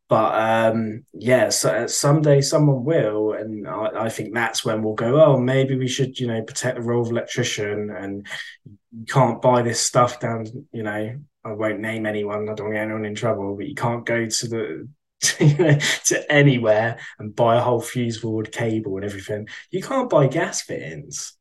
but 0.09 0.35
um 0.35 1.05
yeah 1.13 1.49
so 1.49 1.71
uh, 1.71 1.87
someday 1.87 2.41
someone 2.41 2.85
will 2.85 3.33
and 3.33 3.69
I, 3.69 4.07
I 4.07 4.09
think 4.09 4.35
that's 4.35 4.65
when 4.65 4.83
we'll 4.83 4.95
go 4.95 5.25
oh 5.25 5.39
maybe 5.39 5.77
we 5.77 5.87
should 5.87 6.19
you 6.19 6.27
know 6.27 6.43
protect 6.43 6.77
the 6.77 6.83
role 6.83 7.03
of 7.03 7.11
electrician 7.11 7.91
and 7.91 8.27
you 8.67 9.07
can't 9.07 9.41
buy 9.41 9.63
this 9.63 9.81
stuff 9.81 10.19
down 10.19 10.47
you 10.73 10.83
know 10.83 11.21
I 11.43 11.53
won't 11.53 11.81
name 11.81 12.05
anyone. 12.05 12.51
I 12.51 12.55
don't 12.55 12.67
want 12.67 12.79
anyone 12.79 13.07
in 13.07 13.15
trouble, 13.15 13.57
but 13.57 13.67
you 13.67 13.75
can't 13.75 14.05
go 14.05 14.27
to 14.27 14.49
the 14.49 14.89
to 15.21 16.25
anywhere 16.31 16.99
and 17.19 17.37
buy 17.37 17.57
a 17.57 17.61
whole 17.61 17.81
fuse 17.81 18.19
board 18.21 18.51
cable 18.51 18.97
and 18.97 19.05
everything. 19.05 19.49
You 19.71 19.83
can't 19.83 20.09
buy 20.09 20.27
gas 20.27 20.63
fittings. 20.63 21.35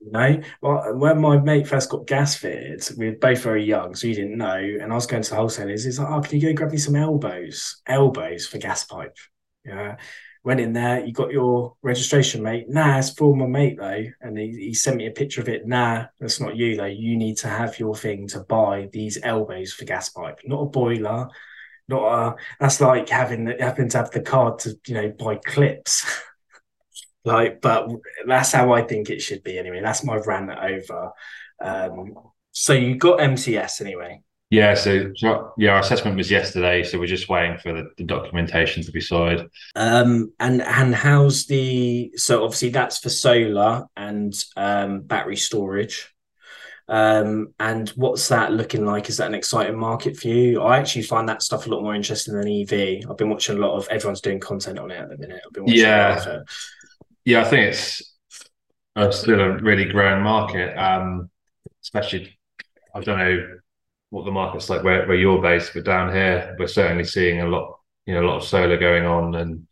You 0.00 0.12
know, 0.12 0.42
well, 0.60 0.94
when 0.96 1.20
my 1.20 1.38
mate 1.38 1.66
first 1.66 1.88
got 1.88 2.06
gas 2.06 2.36
fitted, 2.36 2.86
we 2.98 3.10
were 3.10 3.16
both 3.16 3.42
very 3.42 3.64
young, 3.64 3.94
so 3.94 4.06
he 4.06 4.14
didn't 4.14 4.36
know. 4.36 4.56
And 4.56 4.92
I 4.92 4.94
was 4.94 5.06
going 5.06 5.22
to 5.22 5.30
the 5.30 5.36
wholesalers. 5.36 5.84
He's 5.84 5.98
like, 5.98 6.10
"Oh, 6.10 6.20
can 6.20 6.38
you 6.38 6.48
go 6.48 6.52
grab 6.54 6.72
me 6.72 6.78
some 6.78 6.96
elbows? 6.96 7.80
Elbows 7.86 8.46
for 8.46 8.58
gas 8.58 8.84
pipe." 8.84 9.16
Yeah. 9.64 9.96
Went 10.44 10.60
in 10.60 10.74
there. 10.74 11.04
You 11.04 11.12
got 11.12 11.32
your 11.32 11.74
registration, 11.82 12.42
mate. 12.42 12.66
Nah, 12.68 12.98
it's 12.98 13.10
for 13.10 13.34
my 13.34 13.46
mate 13.46 13.78
though, 13.78 14.04
and 14.20 14.38
he, 14.38 14.52
he 14.52 14.74
sent 14.74 14.96
me 14.96 15.06
a 15.06 15.10
picture 15.10 15.40
of 15.40 15.48
it. 15.48 15.66
Nah, 15.66 16.04
that's 16.20 16.40
not 16.40 16.56
you 16.56 16.76
though. 16.76 16.84
You 16.84 17.16
need 17.16 17.38
to 17.38 17.48
have 17.48 17.78
your 17.80 17.96
thing 17.96 18.28
to 18.28 18.40
buy 18.40 18.88
these 18.92 19.18
elbows 19.22 19.72
for 19.72 19.86
gas 19.86 20.08
pipe, 20.10 20.40
not 20.44 20.62
a 20.62 20.66
boiler, 20.66 21.28
not 21.88 22.04
a, 22.12 22.34
that's 22.60 22.80
like 22.80 23.08
having 23.08 23.46
having 23.58 23.88
to 23.90 23.98
have 23.98 24.10
the 24.10 24.20
card 24.20 24.58
to 24.60 24.78
you 24.86 24.94
know 24.94 25.08
buy 25.18 25.36
clips. 25.36 26.04
like, 27.24 27.60
but 27.60 27.88
that's 28.26 28.52
how 28.52 28.72
I 28.72 28.82
think 28.82 29.10
it 29.10 29.20
should 29.20 29.42
be 29.42 29.58
anyway. 29.58 29.80
That's 29.82 30.04
my 30.04 30.16
rant 30.16 30.50
over. 30.50 31.12
Um, 31.60 32.14
so 32.52 32.72
you 32.72 32.96
got 32.96 33.18
MCS 33.18 33.80
anyway. 33.80 34.22
Yeah, 34.48 34.74
so, 34.74 35.12
so, 35.16 35.52
yeah, 35.58 35.70
our 35.70 35.80
assessment 35.80 36.16
was 36.16 36.30
yesterday, 36.30 36.84
so 36.84 37.00
we're 37.00 37.06
just 37.06 37.28
waiting 37.28 37.58
for 37.58 37.72
the, 37.72 37.90
the 37.96 38.04
documentation 38.04 38.84
to 38.84 38.92
be 38.92 39.00
signed. 39.00 39.48
Um, 39.74 40.32
and 40.38 40.62
and 40.62 40.94
how's 40.94 41.46
the 41.46 42.12
so 42.14 42.44
obviously 42.44 42.68
that's 42.68 42.98
for 42.98 43.08
solar 43.08 43.86
and 43.96 44.32
um, 44.56 45.00
battery 45.00 45.36
storage. 45.36 46.14
Um, 46.88 47.52
and 47.58 47.88
what's 47.90 48.28
that 48.28 48.52
looking 48.52 48.84
like? 48.84 49.08
Is 49.08 49.16
that 49.16 49.26
an 49.26 49.34
exciting 49.34 49.78
market 49.78 50.16
for 50.16 50.28
you? 50.28 50.62
I 50.62 50.78
actually 50.78 51.02
find 51.02 51.28
that 51.28 51.42
stuff 51.42 51.66
a 51.66 51.70
lot 51.70 51.82
more 51.82 51.94
interesting 51.94 52.34
than 52.34 52.48
EV. 52.48 53.10
I've 53.10 53.16
been 53.16 53.30
watching 53.30 53.56
a 53.56 53.60
lot 53.60 53.76
of 53.76 53.88
everyone's 53.88 54.20
doing 54.20 54.40
content 54.40 54.78
on 54.78 54.90
it 54.90 55.00
at 55.00 55.08
the 55.08 55.18
minute. 55.18 55.42
I've 55.44 55.52
been 55.52 55.64
watching 55.64 55.80
yeah, 55.80 56.38
yeah. 57.24 57.40
I 57.40 57.44
think 57.44 57.66
it's 57.66 58.02
still 59.10 59.40
a 59.40 59.58
really 59.58 59.86
growing 59.86 60.22
market, 60.22 60.76
um, 60.76 61.30
especially. 61.82 62.38
I 62.94 63.00
don't 63.00 63.18
know 63.18 63.58
what 64.10 64.24
the 64.24 64.30
market's 64.30 64.70
like 64.70 64.82
where, 64.82 65.06
where 65.06 65.16
you're 65.16 65.42
based, 65.42 65.72
but 65.74 65.84
down 65.84 66.10
here 66.12 66.56
we're 66.58 66.66
certainly 66.66 67.04
seeing 67.04 67.42
a 67.42 67.46
lot, 67.46 67.78
you 68.06 68.14
know, 68.14 68.22
a 68.22 68.26
lot 68.26 68.36
of 68.36 68.44
solar 68.44 68.78
going 68.78 69.04
on, 69.04 69.34
and 69.34 69.66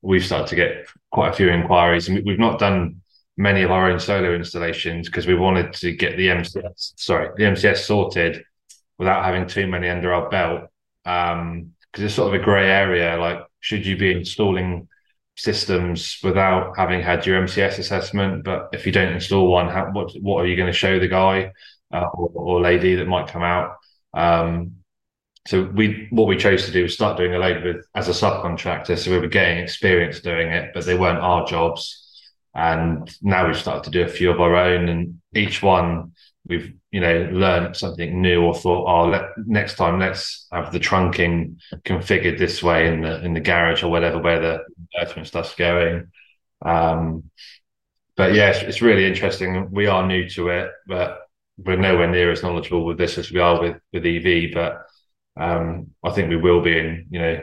we've 0.00 0.24
started 0.24 0.46
to 0.46 0.56
get 0.56 0.86
quite 1.10 1.30
a 1.30 1.34
few 1.34 1.50
inquiries, 1.50 2.08
and 2.08 2.24
we've 2.24 2.38
not 2.38 2.58
done 2.58 3.01
many 3.42 3.62
of 3.62 3.70
our 3.70 3.90
own 3.90 3.98
solar 3.98 4.34
installations 4.34 5.08
because 5.08 5.26
we 5.26 5.34
wanted 5.34 5.72
to 5.74 5.92
get 5.92 6.16
the 6.16 6.28
MCS, 6.28 6.92
sorry, 6.96 7.28
the 7.36 7.44
MCS 7.44 7.78
sorted 7.78 8.44
without 8.98 9.24
having 9.24 9.46
too 9.46 9.66
many 9.66 9.88
under 9.88 10.14
our 10.14 10.30
belt. 10.30 10.70
Um, 11.04 11.72
because 11.92 12.04
it's 12.04 12.14
sort 12.14 12.34
of 12.34 12.40
a 12.40 12.44
grey 12.44 12.70
area. 12.70 13.18
Like, 13.18 13.40
should 13.60 13.84
you 13.84 13.98
be 13.98 14.12
installing 14.12 14.88
systems 15.36 16.18
without 16.22 16.76
having 16.76 17.02
had 17.02 17.26
your 17.26 17.40
MCS 17.42 17.78
assessment? 17.78 18.44
But 18.44 18.70
if 18.72 18.86
you 18.86 18.92
don't 18.92 19.12
install 19.12 19.50
one, 19.50 19.68
how, 19.68 19.90
what 19.92 20.12
what 20.22 20.42
are 20.42 20.46
you 20.46 20.56
going 20.56 20.72
to 20.72 20.78
show 20.78 20.98
the 20.98 21.08
guy 21.08 21.52
uh, 21.92 22.06
or, 22.14 22.30
or, 22.34 22.60
lady 22.62 22.94
that 22.94 23.06
might 23.06 23.28
come 23.28 23.42
out? 23.42 23.76
Um, 24.14 24.76
so 25.46 25.64
we 25.64 26.06
what 26.10 26.28
we 26.28 26.36
chose 26.36 26.64
to 26.66 26.72
do 26.72 26.84
was 26.84 26.94
start 26.94 27.18
doing 27.18 27.34
a 27.34 27.38
load 27.38 27.62
with 27.62 27.84
as 27.94 28.08
a 28.08 28.12
subcontractor. 28.12 28.96
So 28.96 29.10
we 29.10 29.18
were 29.18 29.28
getting 29.28 29.58
experience 29.58 30.20
doing 30.20 30.48
it, 30.48 30.72
but 30.72 30.86
they 30.86 30.96
weren't 30.96 31.18
our 31.18 31.44
jobs. 31.46 32.01
And 32.54 33.10
now 33.22 33.46
we've 33.46 33.56
started 33.56 33.84
to 33.84 33.90
do 33.90 34.02
a 34.02 34.08
few 34.08 34.30
of 34.30 34.40
our 34.40 34.54
own, 34.56 34.88
and 34.88 35.20
each 35.34 35.62
one 35.62 36.12
we've 36.46 36.74
you 36.90 37.00
know 37.00 37.28
learned 37.32 37.76
something 37.76 38.20
new 38.20 38.42
or 38.42 38.54
thought, 38.54 38.86
oh, 38.86 39.08
let, 39.08 39.22
next 39.46 39.76
time 39.76 39.98
let's 39.98 40.46
have 40.52 40.72
the 40.72 40.80
trunking 40.80 41.56
configured 41.84 42.38
this 42.38 42.62
way 42.62 42.92
in 42.92 43.02
the 43.02 43.24
in 43.24 43.34
the 43.34 43.40
garage 43.40 43.82
or 43.82 43.90
whatever 43.90 44.18
where 44.18 44.40
the 44.40 44.64
attachment 44.94 45.28
stuff's 45.28 45.54
going. 45.54 46.10
Um, 46.64 47.30
but 48.16 48.34
yeah, 48.34 48.50
it's, 48.50 48.62
it's 48.62 48.82
really 48.82 49.06
interesting. 49.06 49.70
We 49.70 49.86
are 49.86 50.06
new 50.06 50.28
to 50.30 50.48
it, 50.48 50.70
but 50.86 51.20
we're 51.56 51.76
nowhere 51.76 52.10
near 52.10 52.30
as 52.30 52.42
knowledgeable 52.42 52.84
with 52.84 52.98
this 52.98 53.18
as 53.18 53.30
we 53.30 53.40
are 53.40 53.60
with 53.60 53.76
with 53.92 54.04
EV. 54.04 54.52
But 54.52 54.82
um, 55.40 55.88
I 56.04 56.10
think 56.10 56.28
we 56.28 56.36
will 56.36 56.60
be 56.60 56.78
in 56.78 57.06
you 57.10 57.18
know 57.18 57.40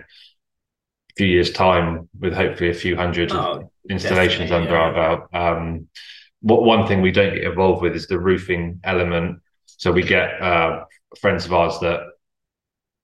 few 1.19 1.27
years' 1.27 1.51
time 1.51 2.07
with 2.17 2.33
hopefully 2.33 2.69
a 2.69 2.73
few 2.73 2.95
hundred. 2.95 3.29
Oh, 3.33 3.69
installations 3.89 4.51
under 4.51 4.69
yeah. 4.69 4.77
our 4.77 4.93
belt. 4.93 5.21
Um, 5.33 5.87
what 6.41 6.63
one 6.63 6.87
thing 6.87 7.01
we 7.01 7.11
don't 7.11 7.33
get 7.33 7.43
involved 7.43 7.81
with 7.81 7.93
is 7.93 8.07
the 8.07 8.17
roofing 8.17 8.79
element. 8.85 9.41
So 9.65 9.91
we 9.91 10.01
get 10.01 10.41
uh, 10.41 10.85
friends 11.19 11.45
of 11.45 11.51
ours 11.51 11.77
that 11.81 11.99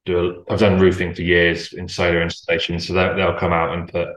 do. 0.06 0.46
A, 0.48 0.52
have 0.52 0.62
done 0.62 0.80
roofing 0.80 1.14
for 1.14 1.24
years 1.24 1.74
in 1.74 1.90
solar 1.90 2.22
installations, 2.22 2.88
so 2.88 2.94
they'll 2.94 3.38
come 3.38 3.52
out 3.52 3.74
and 3.74 3.92
put 3.92 4.08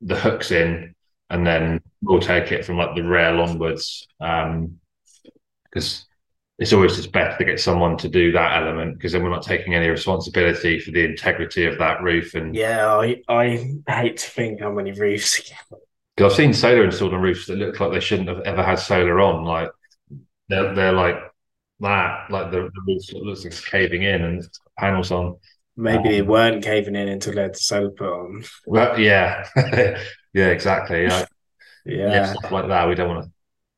the 0.00 0.16
hooks 0.16 0.50
in, 0.50 0.96
and 1.30 1.46
then 1.46 1.80
we'll 2.02 2.18
take 2.18 2.50
it 2.50 2.64
from 2.64 2.78
like 2.78 2.96
the 2.96 3.04
rail 3.04 3.40
onwards. 3.40 4.08
Um, 4.18 4.80
because 5.64 6.05
it's 6.58 6.72
always 6.72 6.96
just 6.96 7.12
better 7.12 7.36
to 7.36 7.44
get 7.44 7.60
someone 7.60 7.96
to 7.98 8.08
do 8.08 8.32
that 8.32 8.62
element 8.62 8.96
because 8.96 9.12
then 9.12 9.22
we're 9.22 9.30
not 9.30 9.42
taking 9.42 9.74
any 9.74 9.88
responsibility 9.88 10.78
for 10.78 10.90
the 10.90 11.04
integrity 11.04 11.66
of 11.66 11.78
that 11.78 12.02
roof 12.02 12.34
and 12.34 12.54
yeah 12.54 12.94
i 12.94 13.16
i 13.28 13.74
hate 13.88 14.16
to 14.16 14.30
think 14.30 14.60
how 14.60 14.72
many 14.72 14.92
roofs 14.92 15.52
Because 16.16 16.32
I've 16.32 16.36
seen 16.36 16.54
solar 16.54 16.84
installed 16.84 17.12
on 17.12 17.20
roofs 17.20 17.46
that 17.46 17.56
look 17.56 17.78
like 17.78 17.92
they 17.92 18.00
shouldn't 18.00 18.28
have 18.28 18.40
ever 18.40 18.62
had 18.62 18.78
solar 18.78 19.20
on. 19.20 19.44
Like 19.44 19.70
they're 20.48 20.74
they're 20.74 20.92
like 20.92 21.16
that, 21.80 22.30
like 22.30 22.50
the, 22.50 22.70
the 22.74 22.82
roof 22.86 23.02
looks 23.12 23.44
like 23.44 23.52
it's 23.52 23.68
caving 23.68 24.02
in 24.02 24.22
and 24.22 24.42
panels 24.78 25.10
on. 25.10 25.36
Maybe 25.76 25.98
um, 25.98 26.04
they 26.04 26.22
weren't 26.22 26.64
caving 26.64 26.96
in 26.96 27.08
until 27.08 27.34
they 27.34 27.42
had 27.42 27.54
the 27.54 27.58
solar 27.58 27.90
put 27.90 28.08
on. 28.08 28.44
Well, 28.66 28.98
yeah, 28.98 29.46
yeah, 30.32 30.48
exactly. 30.48 31.02
Yeah, 31.02 31.26
yeah, 31.84 32.08
yeah, 32.12 32.32
stuff 32.32 32.50
like 32.50 32.68
that. 32.68 32.88
We 32.88 32.94
don't 32.94 33.14
want 33.14 33.26
to 33.26 33.32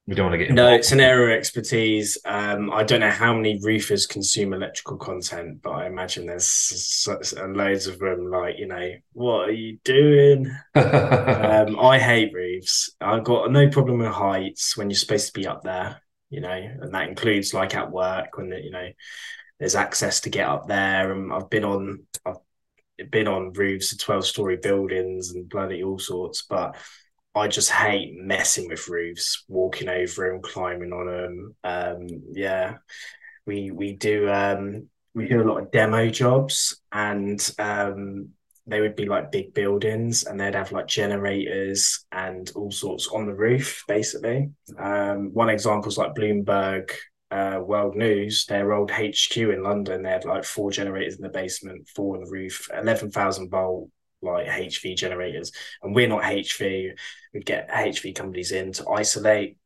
we 0.09 0.15
don't 0.15 0.25
want 0.25 0.33
to 0.33 0.39
get 0.39 0.49
involved. 0.49 0.71
no 0.71 0.75
it's 0.75 0.91
an 0.91 1.01
area 1.01 1.35
of 1.35 1.39
expertise. 1.39 2.17
Um, 2.25 2.73
i 2.73 2.83
don't 2.83 3.01
know 3.01 3.11
how 3.11 3.35
many 3.35 3.61
roofers 3.63 4.07
consume 4.07 4.55
electrical 4.55 4.97
content 4.97 5.61
but 5.63 5.73
i 5.73 5.87
imagine 5.87 6.25
there's 6.25 7.07
loads 7.37 7.87
of 7.87 7.99
them 7.99 8.31
like 8.31 8.59
you 8.59 8.67
know 8.67 8.91
what 9.13 9.51
are 9.51 9.53
you 9.53 9.79
doing? 9.85 10.51
Um, 10.75 11.79
i 11.79 11.99
hate 11.99 12.33
roofs. 12.33 12.91
I've 13.01 13.25
got 13.25 13.53
no 13.53 13.69
problem 13.69 13.99
with 13.99 14.09
heights 14.09 14.77
when 14.77 14.89
you're 14.89 14.97
supposed 14.97 15.27
to 15.27 15.39
be 15.39 15.47
up 15.47 15.63
there 15.63 16.01
you 16.31 16.41
know 16.41 16.49
and 16.51 16.95
that 16.95 17.09
includes 17.09 17.53
like 17.53 17.75
at 17.75 17.91
work 17.91 18.39
when 18.39 18.51
you 18.51 18.71
know 18.71 18.89
there's 19.59 19.75
access 19.75 20.21
to 20.21 20.31
get 20.31 20.49
up 20.49 20.69
there. 20.69 21.13
And 21.13 21.33
i've 21.33 21.51
been 21.51 21.65
on 21.65 22.07
i've 22.25 23.11
been 23.11 23.29
on 23.29 23.53
roofs 23.53 23.93
of 23.93 23.99
12 23.99 24.27
story 24.27 24.57
buildings 24.57 25.33
and 25.33 25.49
bloody 25.49 25.83
all 25.83 25.99
sorts 25.99 26.43
but 26.49 26.77
I 27.35 27.49
just 27.49 27.71
hate 27.71 28.15
messing 28.17 28.69
with 28.69 28.89
roofs, 28.89 29.45
walking 29.49 29.89
over 29.89 30.29
them, 30.29 30.43
climbing 30.43 30.93
on 30.93 31.07
them. 31.07 31.57
Um, 31.63 32.07
yeah, 32.33 32.77
we 33.47 33.71
we 33.71 33.95
do 33.95 34.29
um, 34.29 34.89
we 35.15 35.29
do 35.29 35.43
a 35.43 35.49
lot 35.49 35.63
of 35.63 35.71
demo 35.71 36.09
jobs, 36.09 36.81
and 36.93 37.41
um, 37.59 38.31
they 38.67 38.81
would 38.81 38.97
be 38.97 39.07
like 39.07 39.33
big 39.33 39.55
buildings, 39.55 40.25
and 40.25 40.41
they'd 40.41 40.55
have 40.55 40.73
like 40.73 40.87
generators 40.87 42.05
and 42.13 42.51
all 42.55 42.71
sorts 42.71 43.09
on 43.09 43.27
the 43.27 43.35
roof. 43.35 43.85
Basically, 43.87 44.51
um, 44.79 45.33
one 45.33 45.51
example 45.51 45.89
is 45.89 45.99
like 45.99 46.15
Bloomberg 46.15 46.91
uh, 47.31 47.61
World 47.63 47.95
News, 47.95 48.47
their 48.47 48.73
old 48.73 48.91
HQ 48.91 49.37
in 49.37 49.63
London. 49.63 50.03
They 50.03 50.11
had 50.11 50.25
like 50.25 50.45
four 50.45 50.71
generators 50.71 51.17
in 51.17 51.23
the 51.23 51.29
basement, 51.29 51.89
four 51.95 52.17
on 52.17 52.25
the 52.25 52.31
roof, 52.31 52.69
eleven 52.75 53.11
thousand 53.11 53.51
volt 53.51 53.91
like 54.23 54.47
HV 54.47 54.97
generators, 54.97 55.53
and 55.83 55.95
we're 55.95 56.09
not 56.09 56.23
HV. 56.23 56.93
We'd 57.33 57.47
get 57.47 57.71
HV 57.71 58.15
companies 58.15 58.53
in 58.53 58.73
to 58.73 58.89
isolate. 58.91 59.57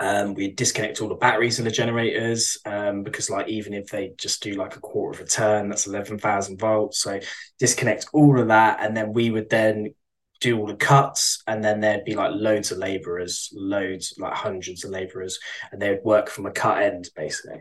Um, 0.00 0.34
we'd 0.34 0.56
disconnect 0.56 1.02
all 1.02 1.08
the 1.08 1.14
batteries 1.16 1.58
in 1.58 1.64
the 1.64 1.70
generators 1.70 2.58
um, 2.64 3.02
because, 3.02 3.28
like, 3.28 3.48
even 3.48 3.74
if 3.74 3.88
they 3.88 4.12
just 4.16 4.42
do 4.42 4.54
like 4.54 4.76
a 4.76 4.80
quarter 4.80 5.20
of 5.20 5.26
a 5.26 5.28
turn, 5.28 5.68
that's 5.68 5.86
eleven 5.86 6.18
thousand 6.18 6.58
volts. 6.58 7.00
So 7.02 7.20
disconnect 7.58 8.06
all 8.12 8.40
of 8.40 8.48
that, 8.48 8.78
and 8.80 8.96
then 8.96 9.12
we 9.12 9.30
would 9.30 9.50
then 9.50 9.94
do 10.40 10.58
all 10.58 10.66
the 10.66 10.74
cuts, 10.74 11.42
and 11.46 11.62
then 11.62 11.80
there'd 11.80 12.04
be 12.04 12.14
like 12.14 12.32
loads 12.34 12.72
of 12.72 12.78
laborers, 12.78 13.50
loads 13.52 14.14
like 14.18 14.32
hundreds 14.32 14.84
of 14.84 14.90
laborers, 14.90 15.38
and 15.70 15.80
they'd 15.80 16.02
work 16.02 16.30
from 16.30 16.46
a 16.46 16.50
cut 16.50 16.82
end 16.82 17.08
basically. 17.14 17.60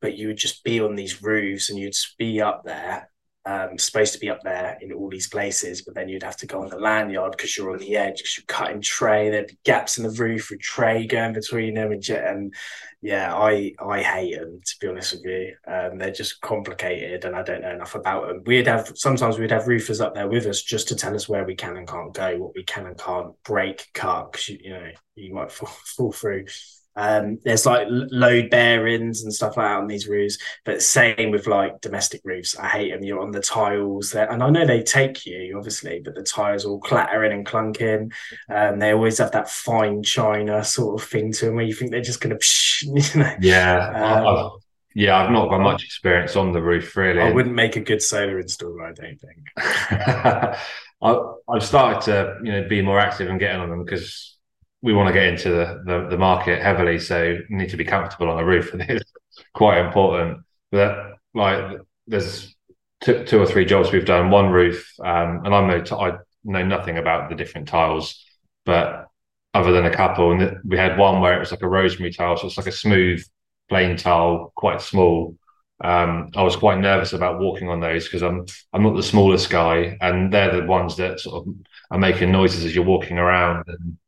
But 0.00 0.16
you 0.16 0.28
would 0.28 0.36
just 0.36 0.62
be 0.64 0.80
on 0.80 0.94
these 0.94 1.22
roofs, 1.22 1.68
and 1.68 1.78
you'd 1.78 1.94
be 2.18 2.40
up 2.40 2.62
there, 2.64 3.10
um, 3.44 3.76
supposed 3.76 4.12
to 4.12 4.20
be 4.20 4.30
up 4.30 4.40
there 4.42 4.78
in 4.80 4.92
all 4.92 5.10
these 5.10 5.28
places, 5.28 5.82
but 5.82 5.94
then 5.94 6.08
you'd 6.08 6.22
have 6.22 6.36
to 6.38 6.46
go 6.46 6.62
on 6.62 6.68
the 6.68 6.78
lanyard 6.78 7.32
because 7.32 7.56
you're 7.56 7.72
on 7.72 7.78
the 7.78 7.96
edge 7.96 8.18
because 8.18 8.36
you're 8.36 8.44
cutting 8.46 8.80
tray. 8.80 9.30
There'd 9.30 9.48
be 9.48 9.58
gaps 9.64 9.98
in 9.98 10.04
the 10.04 10.10
roof 10.10 10.50
with 10.50 10.60
tray 10.60 11.06
going 11.06 11.32
between 11.32 11.74
them, 11.74 11.90
and, 11.90 12.08
and 12.08 12.54
yeah, 13.00 13.34
I 13.34 13.72
I 13.80 14.02
hate 14.02 14.36
them 14.36 14.60
to 14.64 14.74
be 14.80 14.86
honest 14.86 15.14
with 15.14 15.24
you. 15.24 15.54
Um, 15.66 15.98
they're 15.98 16.12
just 16.12 16.40
complicated, 16.40 17.24
and 17.24 17.34
I 17.34 17.42
don't 17.42 17.62
know 17.62 17.72
enough 17.72 17.96
about 17.96 18.28
them. 18.28 18.42
We'd 18.46 18.68
have 18.68 18.92
sometimes 18.94 19.38
we'd 19.38 19.50
have 19.50 19.66
roofers 19.66 20.00
up 20.00 20.14
there 20.14 20.28
with 20.28 20.46
us 20.46 20.62
just 20.62 20.86
to 20.88 20.96
tell 20.96 21.14
us 21.14 21.28
where 21.28 21.44
we 21.44 21.56
can 21.56 21.76
and 21.76 21.88
can't 21.88 22.14
go, 22.14 22.38
what 22.38 22.54
we 22.54 22.62
can 22.62 22.86
and 22.86 22.98
can't 22.98 23.34
break, 23.42 23.88
cut, 23.92 24.30
because 24.30 24.48
you, 24.48 24.58
you 24.62 24.70
know 24.70 24.90
you 25.16 25.34
might 25.34 25.50
fall, 25.52 25.68
fall 25.68 26.12
through. 26.12 26.46
Um, 26.94 27.38
there's 27.44 27.66
like 27.66 27.86
load 27.88 28.50
bearings 28.50 29.22
and 29.22 29.32
stuff 29.32 29.56
like 29.56 29.66
that 29.66 29.78
on 29.78 29.86
these 29.86 30.08
roofs, 30.08 30.38
but 30.64 30.82
same 30.82 31.30
with 31.30 31.46
like 31.46 31.80
domestic 31.80 32.20
roofs. 32.24 32.58
I 32.58 32.68
hate 32.68 32.92
them. 32.92 33.02
You're 33.02 33.20
on 33.20 33.30
the 33.30 33.40
tiles 33.40 34.12
there, 34.12 34.30
and 34.30 34.42
I 34.42 34.50
know 34.50 34.66
they 34.66 34.82
take 34.82 35.24
you 35.24 35.56
obviously, 35.56 36.00
but 36.04 36.14
the 36.14 36.22
tires 36.22 36.64
all 36.64 36.80
clattering 36.80 37.32
and 37.32 37.46
clunking. 37.46 38.12
Um, 38.48 38.78
they 38.78 38.92
always 38.92 39.18
have 39.18 39.32
that 39.32 39.48
fine 39.48 40.02
china 40.02 40.62
sort 40.64 41.00
of 41.00 41.08
thing 41.08 41.32
to 41.32 41.46
them 41.46 41.56
where 41.56 41.64
you 41.64 41.74
think 41.74 41.90
they're 41.90 42.00
just 42.00 42.20
going 42.20 42.36
to, 42.38 42.86
you 42.86 43.20
know. 43.20 43.34
Yeah, 43.40 44.24
um, 44.26 44.50
yeah. 44.94 45.16
I've 45.16 45.30
not 45.30 45.48
got 45.48 45.60
much 45.60 45.84
experience 45.84 46.36
on 46.36 46.52
the 46.52 46.62
roof 46.62 46.96
really. 46.96 47.20
I 47.20 47.30
wouldn't 47.30 47.54
make 47.54 47.76
a 47.76 47.80
good 47.80 48.02
solar 48.02 48.42
installer. 48.42 48.90
I 48.90 48.92
don't 48.92 49.20
think. 49.20 50.56
I, 51.02 51.20
I've 51.48 51.64
started 51.64 52.02
to 52.02 52.38
you 52.44 52.52
know 52.52 52.68
be 52.68 52.82
more 52.82 52.98
active 52.98 53.28
and 53.28 53.40
getting 53.40 53.60
on 53.60 53.70
them 53.70 53.84
because 53.84 54.36
we 54.82 54.92
want 54.92 55.08
to 55.08 55.12
get 55.12 55.26
into 55.26 55.50
the, 55.50 55.82
the, 55.86 56.08
the 56.10 56.18
market 56.18 56.60
heavily, 56.60 56.98
so 56.98 57.38
need 57.48 57.70
to 57.70 57.76
be 57.76 57.84
comfortable 57.84 58.28
on 58.30 58.38
a 58.38 58.44
roof, 58.44 58.70
it's 58.74 59.12
quite 59.54 59.78
important. 59.78 60.38
But 60.70 61.18
like, 61.34 61.78
there's 62.06 62.54
two, 63.02 63.24
two 63.24 63.40
or 63.40 63.46
three 63.46 63.64
jobs 63.64 63.92
we've 63.92 64.04
done. 64.04 64.30
One 64.30 64.50
roof, 64.50 64.92
um, 65.04 65.44
and 65.44 65.54
I'm 65.54 65.68
no, 65.68 65.82
t- 65.82 65.94
I 65.94 66.18
know 66.44 66.64
nothing 66.64 66.98
about 66.98 67.30
the 67.30 67.36
different 67.36 67.68
tiles, 67.68 68.24
but 68.64 69.06
other 69.54 69.72
than 69.72 69.86
a 69.86 69.94
couple, 69.94 70.32
and 70.32 70.58
we 70.64 70.76
had 70.76 70.98
one 70.98 71.20
where 71.20 71.36
it 71.36 71.40
was 71.40 71.50
like 71.50 71.62
a 71.62 71.68
rosemary 71.68 72.12
tile, 72.12 72.36
so 72.36 72.46
it's 72.46 72.56
like 72.56 72.66
a 72.66 72.72
smooth, 72.72 73.22
plain 73.68 73.96
tile, 73.96 74.52
quite 74.56 74.80
small. 74.80 75.36
Um, 75.84 76.30
I 76.36 76.42
was 76.42 76.56
quite 76.56 76.78
nervous 76.78 77.12
about 77.12 77.40
walking 77.40 77.68
on 77.68 77.80
those 77.80 78.04
because 78.04 78.22
I'm 78.22 78.46
I'm 78.72 78.82
not 78.82 78.96
the 78.96 79.02
smallest 79.02 79.50
guy, 79.50 79.98
and 80.00 80.32
they're 80.32 80.60
the 80.60 80.66
ones 80.66 80.96
that 80.96 81.20
sort 81.20 81.46
of 81.46 81.54
are 81.90 81.98
making 81.98 82.32
noises 82.32 82.64
as 82.64 82.74
you're 82.74 82.84
walking 82.84 83.18
around. 83.18 83.64
And 83.66 83.98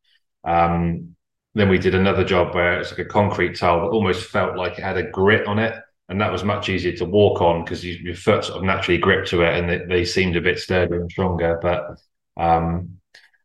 um, 0.44 1.14
then 1.54 1.68
we 1.68 1.78
did 1.78 1.94
another 1.94 2.24
job 2.24 2.54
where 2.54 2.80
it's 2.80 2.90
like 2.90 3.00
a 3.00 3.04
concrete 3.04 3.57
tile 3.57 3.80
that 3.80 3.94
almost 3.94 4.26
felt 4.26 4.57
like 4.57 4.78
it 4.78 4.83
had 4.83 4.96
a 4.96 5.11
grit 5.11 5.46
on 5.46 5.59
it. 5.59 5.74
And 6.09 6.20
that 6.20 6.33
was 6.33 6.44
much 6.44 6.68
easier 6.68 6.92
to 6.96 7.07
walk 7.07 7.40
on 7.40 7.64
because 7.64 7.83
you, 7.85 7.94
your 7.94 8.14
foot 8.14 8.44
sort 8.44 8.59
of 8.59 8.64
naturally 8.64 8.98
gripped 8.98 9.28
to 9.28 9.42
it 9.42 9.57
and 9.57 9.70
they, 9.70 9.78
they 9.87 10.04
seemed 10.04 10.37
a 10.37 10.40
bit 10.40 10.59
sturdier 10.59 11.00
and 11.00 11.11
stronger. 11.11 11.59
But 11.62 11.96
um, 12.37 12.98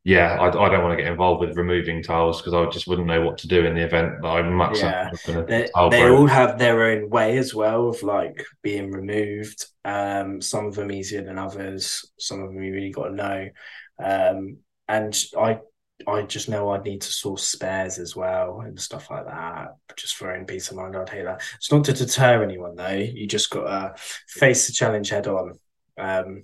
yeah, 0.04 0.38
I, 0.40 0.48
I, 0.48 0.70
don't 0.70 0.84
want 0.84 0.98
to 0.98 1.02
get 1.02 1.12
involved 1.12 1.42
with 1.42 1.56
removing 1.56 2.02
tiles 2.04 2.42
because 2.42 2.54
I 2.54 2.70
just 2.70 2.88
wouldn't 2.88 3.08
know 3.08 3.22
what 3.22 3.38
to 3.40 3.48
do 3.48 3.66
in 3.66 3.76
the 3.76 3.84
event 3.84 4.22
that 4.22 4.28
I'm 4.28 4.54
much. 4.54 4.80
Yeah, 4.80 5.12
they, 5.26 5.70
they 5.92 6.10
all 6.10 6.26
have 6.26 6.58
their 6.58 6.84
own 6.84 7.10
way 7.10 7.38
as 7.38 7.54
well 7.54 7.90
of 7.90 8.02
like 8.02 8.44
being 8.62 8.92
removed. 8.92 9.66
Um, 9.86 10.42
some 10.42 10.66
of 10.66 10.76
them 10.76 10.92
easier 10.92 11.24
than 11.24 11.38
others. 11.38 12.12
Some 12.18 12.42
of 12.42 12.50
them 12.50 12.64
you 12.64 12.74
really 12.74 12.92
got 12.92 13.10
to 13.10 13.16
know. 13.16 13.50
Um, 14.04 14.58
and 14.88 15.16
I 15.40 15.60
I 16.08 16.22
just 16.24 16.50
know 16.50 16.70
I'd 16.70 16.84
need 16.84 17.02
to 17.02 17.12
source 17.12 17.46
spares 17.46 18.00
as 18.00 18.16
well 18.16 18.62
and 18.62 18.80
stuff 18.80 19.10
like 19.10 19.26
that. 19.26 19.76
Just 19.96 20.16
for 20.16 20.44
peace 20.46 20.72
of 20.72 20.78
mind, 20.78 20.96
I'd 20.96 21.10
hate 21.10 21.26
that. 21.26 21.42
It's 21.56 21.72
not 21.72 21.84
to 21.86 21.94
deter 21.94 22.44
anyone 22.44 22.76
though. 22.76 22.90
You 22.90 23.28
just 23.28 23.50
got 23.50 23.64
to 23.66 24.02
face 24.28 24.68
the 24.68 24.74
challenge 24.74 25.10
head 25.10 25.28
on. 25.28 25.60
Um, 25.98 26.44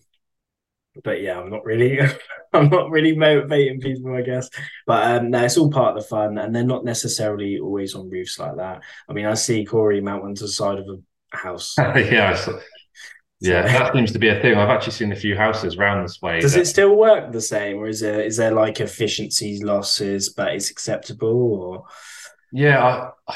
but 1.03 1.21
yeah, 1.21 1.39
I'm 1.39 1.49
not 1.49 1.65
really, 1.65 1.99
I'm 2.53 2.69
not 2.69 2.89
really 2.89 3.15
motivating 3.15 3.79
people, 3.79 4.15
I 4.15 4.21
guess. 4.21 4.49
But 4.85 5.11
um, 5.11 5.31
no, 5.31 5.43
it's 5.43 5.57
all 5.57 5.71
part 5.71 5.95
of 5.97 6.03
the 6.03 6.07
fun, 6.07 6.37
and 6.37 6.55
they're 6.55 6.63
not 6.63 6.85
necessarily 6.85 7.59
always 7.59 7.95
on 7.95 8.09
roofs 8.09 8.39
like 8.39 8.57
that. 8.57 8.81
I 9.09 9.13
mean, 9.13 9.25
I 9.25 9.33
see 9.33 9.65
Corey 9.65 10.01
mount 10.01 10.23
onto 10.23 10.41
the 10.41 10.47
side 10.49 10.79
of 10.79 10.87
a 10.87 11.37
house. 11.37 11.75
yeah, 11.77 12.37
yeah, 13.41 13.63
that 13.63 13.93
seems 13.93 14.11
to 14.13 14.19
be 14.19 14.29
a 14.29 14.39
thing. 14.41 14.55
I've 14.55 14.69
actually 14.69 14.93
seen 14.93 15.11
a 15.11 15.15
few 15.15 15.35
houses 15.35 15.75
around 15.75 16.03
this 16.03 16.21
way. 16.21 16.39
Does 16.39 16.53
that... 16.53 16.61
it 16.61 16.65
still 16.67 16.95
work 16.95 17.31
the 17.31 17.41
same, 17.41 17.77
or 17.77 17.87
is 17.87 17.99
there 17.99 18.21
is 18.21 18.37
there 18.37 18.51
like 18.51 18.79
efficiency 18.79 19.61
losses, 19.63 20.29
but 20.29 20.53
it's 20.53 20.69
acceptable? 20.69 21.53
Or 21.53 21.85
yeah, 22.53 23.11
I, 23.27 23.35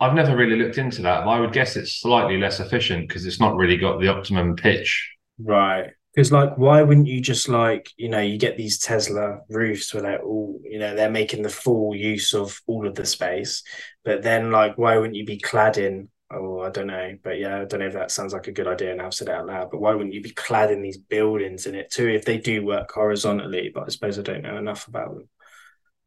I've 0.00 0.14
never 0.14 0.36
really 0.36 0.56
looked 0.56 0.78
into 0.78 1.02
that. 1.02 1.26
I 1.26 1.40
would 1.40 1.52
guess 1.52 1.76
it's 1.76 2.00
slightly 2.00 2.38
less 2.38 2.60
efficient 2.60 3.08
because 3.08 3.26
it's 3.26 3.40
not 3.40 3.56
really 3.56 3.76
got 3.76 4.00
the 4.00 4.08
optimum 4.08 4.54
pitch. 4.54 5.10
Right. 5.38 5.90
Because 6.14 6.30
like, 6.30 6.56
why 6.56 6.82
wouldn't 6.82 7.08
you 7.08 7.20
just 7.20 7.48
like 7.48 7.90
you 7.96 8.08
know 8.08 8.20
you 8.20 8.38
get 8.38 8.56
these 8.56 8.78
Tesla 8.78 9.40
roofs 9.48 9.92
where 9.92 10.02
they're 10.04 10.22
all 10.22 10.60
you 10.62 10.78
know 10.78 10.94
they're 10.94 11.10
making 11.10 11.42
the 11.42 11.48
full 11.48 11.92
use 11.94 12.34
of 12.34 12.60
all 12.68 12.86
of 12.86 12.94
the 12.94 13.04
space, 13.04 13.64
but 14.04 14.22
then 14.22 14.52
like 14.52 14.78
why 14.78 14.96
wouldn't 14.96 15.16
you 15.16 15.26
be 15.26 15.40
cladding 15.40 16.06
oh, 16.30 16.60
I 16.60 16.70
don't 16.70 16.86
know, 16.86 17.16
but 17.22 17.38
yeah, 17.38 17.60
I 17.60 17.64
don't 17.64 17.80
know 17.80 17.86
if 17.86 17.94
that 17.94 18.10
sounds 18.10 18.32
like 18.32 18.46
a 18.46 18.52
good 18.52 18.66
idea. 18.66 18.92
And 18.92 19.00
I've 19.00 19.14
said 19.14 19.28
it 19.28 19.34
out 19.34 19.46
loud, 19.46 19.70
but 19.70 19.80
why 19.80 19.94
wouldn't 19.94 20.14
you 20.14 20.22
be 20.22 20.30
clad 20.30 20.70
in 20.70 20.82
these 20.82 20.98
buildings 20.98 21.66
in 21.66 21.74
it 21.74 21.90
too 21.90 22.08
if 22.08 22.24
they 22.24 22.38
do 22.38 22.64
work 22.64 22.90
horizontally? 22.92 23.70
But 23.72 23.84
I 23.84 23.88
suppose 23.88 24.18
I 24.18 24.22
don't 24.22 24.42
know 24.42 24.56
enough 24.56 24.88
about 24.88 25.14
them. 25.14 25.28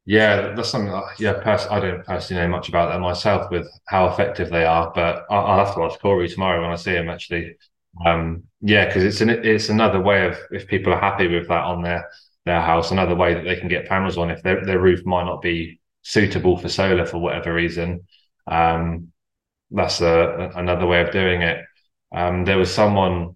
Yeah, 0.05 0.53
that's 0.55 0.69
something. 0.69 0.91
That, 0.91 1.19
yeah, 1.19 1.33
pers- 1.33 1.67
I 1.69 1.81
don't 1.81 2.05
personally 2.05 2.41
know 2.41 2.47
much 2.47 2.69
about 2.69 2.89
that 2.89 2.99
myself 2.99 3.51
with 3.51 3.67
how 3.87 4.07
effective 4.07 4.49
they 4.49 4.63
are, 4.63 4.91
but 4.95 5.25
I'll, 5.29 5.45
I'll 5.45 5.65
have 5.65 5.75
to 5.75 5.83
ask 5.83 5.99
Corey 5.99 6.29
tomorrow 6.29 6.61
when 6.61 6.71
I 6.71 6.75
see 6.75 6.91
him. 6.91 7.09
Actually, 7.09 7.57
um, 8.05 8.43
yeah, 8.61 8.85
because 8.85 9.03
it's 9.03 9.19
an 9.19 9.29
it's 9.29 9.69
another 9.69 9.99
way 9.99 10.25
of 10.25 10.37
if 10.51 10.65
people 10.67 10.93
are 10.93 10.99
happy 10.99 11.27
with 11.27 11.49
that 11.49 11.63
on 11.63 11.81
their 11.81 12.09
their 12.45 12.61
house, 12.61 12.91
another 12.91 13.15
way 13.15 13.33
that 13.33 13.43
they 13.43 13.57
can 13.57 13.67
get 13.67 13.89
panels 13.89 14.17
on 14.17 14.31
if 14.31 14.41
their 14.43 14.63
their 14.65 14.79
roof 14.79 15.05
might 15.05 15.25
not 15.25 15.41
be 15.41 15.81
suitable 16.03 16.57
for 16.57 16.69
solar 16.69 17.05
for 17.05 17.17
whatever 17.17 17.53
reason. 17.53 18.07
Um, 18.47 19.11
that's 19.71 20.01
a, 20.01 20.51
another 20.55 20.85
way 20.85 21.01
of 21.01 21.11
doing 21.11 21.41
it. 21.41 21.63
Um, 22.13 22.45
there 22.45 22.57
was 22.57 22.73
someone, 22.73 23.35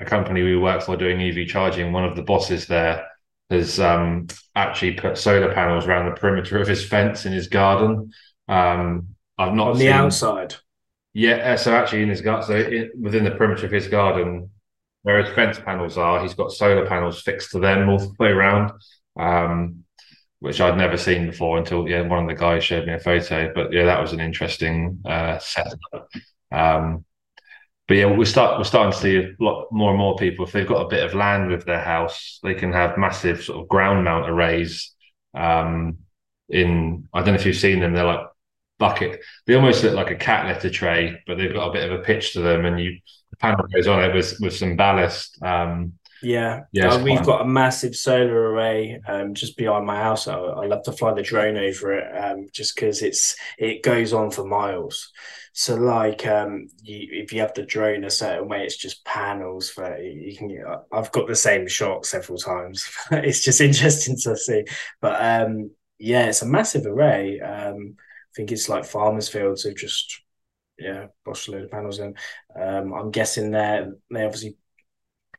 a 0.00 0.04
company 0.04 0.42
we 0.42 0.56
work 0.56 0.82
for 0.82 0.96
doing 0.96 1.20
EV 1.20 1.48
charging. 1.48 1.92
One 1.92 2.04
of 2.04 2.16
the 2.16 2.22
bosses 2.22 2.66
there 2.66 3.06
has 3.50 3.78
um, 3.80 4.26
actually 4.54 4.92
put 4.92 5.18
solar 5.18 5.52
panels 5.52 5.86
around 5.86 6.06
the 6.06 6.20
perimeter 6.20 6.60
of 6.60 6.68
his 6.68 6.86
fence 6.86 7.26
in 7.26 7.32
his 7.32 7.48
garden. 7.48 8.12
Um, 8.48 9.08
I've 9.38 9.54
not 9.54 9.68
on 9.68 9.76
seen, 9.76 9.86
the 9.86 9.92
outside. 9.92 10.54
Yeah, 11.12 11.52
uh, 11.52 11.56
so 11.56 11.74
actually 11.74 12.02
in 12.02 12.08
his 12.08 12.20
garden, 12.20 12.46
so 12.46 12.54
it, 12.54 12.90
within 12.98 13.24
the 13.24 13.30
perimeter 13.32 13.66
of 13.66 13.72
his 13.72 13.88
garden, 13.88 14.50
where 15.02 15.22
his 15.22 15.34
fence 15.34 15.58
panels 15.58 15.98
are, 15.98 16.22
he's 16.22 16.34
got 16.34 16.52
solar 16.52 16.86
panels 16.86 17.22
fixed 17.22 17.50
to 17.52 17.58
them 17.58 17.88
all 17.88 17.98
the 17.98 18.14
way 18.18 18.30
around, 18.30 18.72
um, 19.18 19.83
which 20.44 20.60
I'd 20.60 20.76
never 20.76 20.98
seen 20.98 21.24
before 21.24 21.56
until 21.56 21.88
yeah 21.88 22.02
one 22.02 22.22
of 22.22 22.28
the 22.28 22.34
guys 22.34 22.62
showed 22.62 22.86
me 22.86 22.92
a 22.92 22.98
photo. 22.98 23.50
But 23.54 23.72
yeah, 23.72 23.86
that 23.86 23.98
was 23.98 24.12
an 24.12 24.20
interesting 24.20 25.00
uh, 25.06 25.38
setup. 25.38 25.80
Um, 26.52 27.06
but 27.88 27.96
yeah, 27.96 28.12
we 28.14 28.26
start 28.26 28.58
we're 28.58 28.64
starting 28.64 28.92
to 28.92 28.98
see 28.98 29.16
a 29.16 29.42
lot 29.42 29.68
more 29.72 29.88
and 29.88 29.98
more 29.98 30.16
people 30.16 30.44
if 30.44 30.52
they've 30.52 30.68
got 30.68 30.84
a 30.84 30.88
bit 30.88 31.02
of 31.02 31.14
land 31.14 31.50
with 31.50 31.64
their 31.64 31.80
house, 31.80 32.40
they 32.42 32.52
can 32.52 32.72
have 32.74 32.98
massive 32.98 33.42
sort 33.42 33.62
of 33.62 33.68
ground 33.68 34.04
mount 34.04 34.28
arrays. 34.28 34.94
Um, 35.32 35.96
in 36.50 37.08
I 37.14 37.20
don't 37.20 37.28
know 37.28 37.40
if 37.40 37.46
you've 37.46 37.56
seen 37.56 37.80
them, 37.80 37.94
they're 37.94 38.04
like 38.04 38.26
bucket. 38.78 39.22
They 39.46 39.54
almost 39.54 39.82
look 39.82 39.94
like 39.94 40.10
a 40.10 40.16
cat 40.16 40.46
litter 40.46 40.68
tray, 40.68 41.22
but 41.26 41.38
they've 41.38 41.54
got 41.54 41.68
a 41.68 41.72
bit 41.72 41.90
of 41.90 41.98
a 41.98 42.02
pitch 42.02 42.34
to 42.34 42.42
them, 42.42 42.66
and 42.66 42.78
you 42.78 42.98
the 43.30 43.36
panel 43.38 43.66
goes 43.74 43.86
on 43.86 44.04
it 44.04 44.14
with 44.14 44.36
with 44.40 44.54
some 44.54 44.76
ballast. 44.76 45.42
Um, 45.42 45.94
yeah, 46.24 46.62
Yeah, 46.72 46.94
Uh, 46.94 46.98
we've 46.98 47.22
got 47.22 47.42
a 47.42 47.46
massive 47.46 47.94
solar 47.94 48.50
array 48.52 49.00
um, 49.06 49.34
just 49.34 49.56
behind 49.56 49.86
my 49.86 49.96
house. 49.96 50.26
I, 50.26 50.34
I 50.36 50.66
love 50.66 50.82
to 50.84 50.92
fly 50.92 51.14
the 51.14 51.22
drone 51.22 51.56
over 51.56 51.92
it 51.92 52.16
um, 52.16 52.46
just 52.52 52.74
because 52.74 53.02
it's 53.02 53.36
it 53.58 53.82
goes 53.82 54.12
on 54.12 54.30
for 54.30 54.44
miles. 54.44 55.12
So 55.52 55.76
like 55.76 56.26
um, 56.26 56.68
you, 56.82 57.06
if 57.22 57.32
you 57.32 57.40
have 57.40 57.54
the 57.54 57.64
drone 57.64 58.04
a 58.04 58.10
certain 58.10 58.48
way, 58.48 58.64
it's 58.64 58.76
just 58.76 59.04
panels 59.04 59.70
for 59.70 59.96
you 59.98 60.36
can. 60.36 60.50
I've 60.92 61.12
got 61.12 61.28
the 61.28 61.36
same 61.36 61.68
shot 61.68 62.06
several 62.06 62.38
times. 62.38 62.90
it's 63.12 63.42
just 63.42 63.60
interesting 63.60 64.16
to 64.24 64.36
see, 64.36 64.64
but 65.00 65.22
um, 65.22 65.70
yeah, 65.98 66.26
it's 66.26 66.42
a 66.42 66.46
massive 66.46 66.86
array. 66.86 67.40
Um, 67.40 67.96
I 67.98 68.32
think 68.34 68.50
it's 68.50 68.68
like 68.68 68.84
farmers' 68.84 69.28
fields 69.28 69.62
who 69.62 69.74
just 69.74 70.22
yeah, 70.78 71.06
bosh 71.24 71.48
a 71.48 71.52
load 71.52 71.64
of 71.64 71.70
panels 71.70 71.98
in. 72.00 72.14
Um, 72.60 72.92
I'm 72.92 73.10
guessing 73.10 73.50
they 73.52 73.86
they 74.10 74.24
obviously 74.24 74.56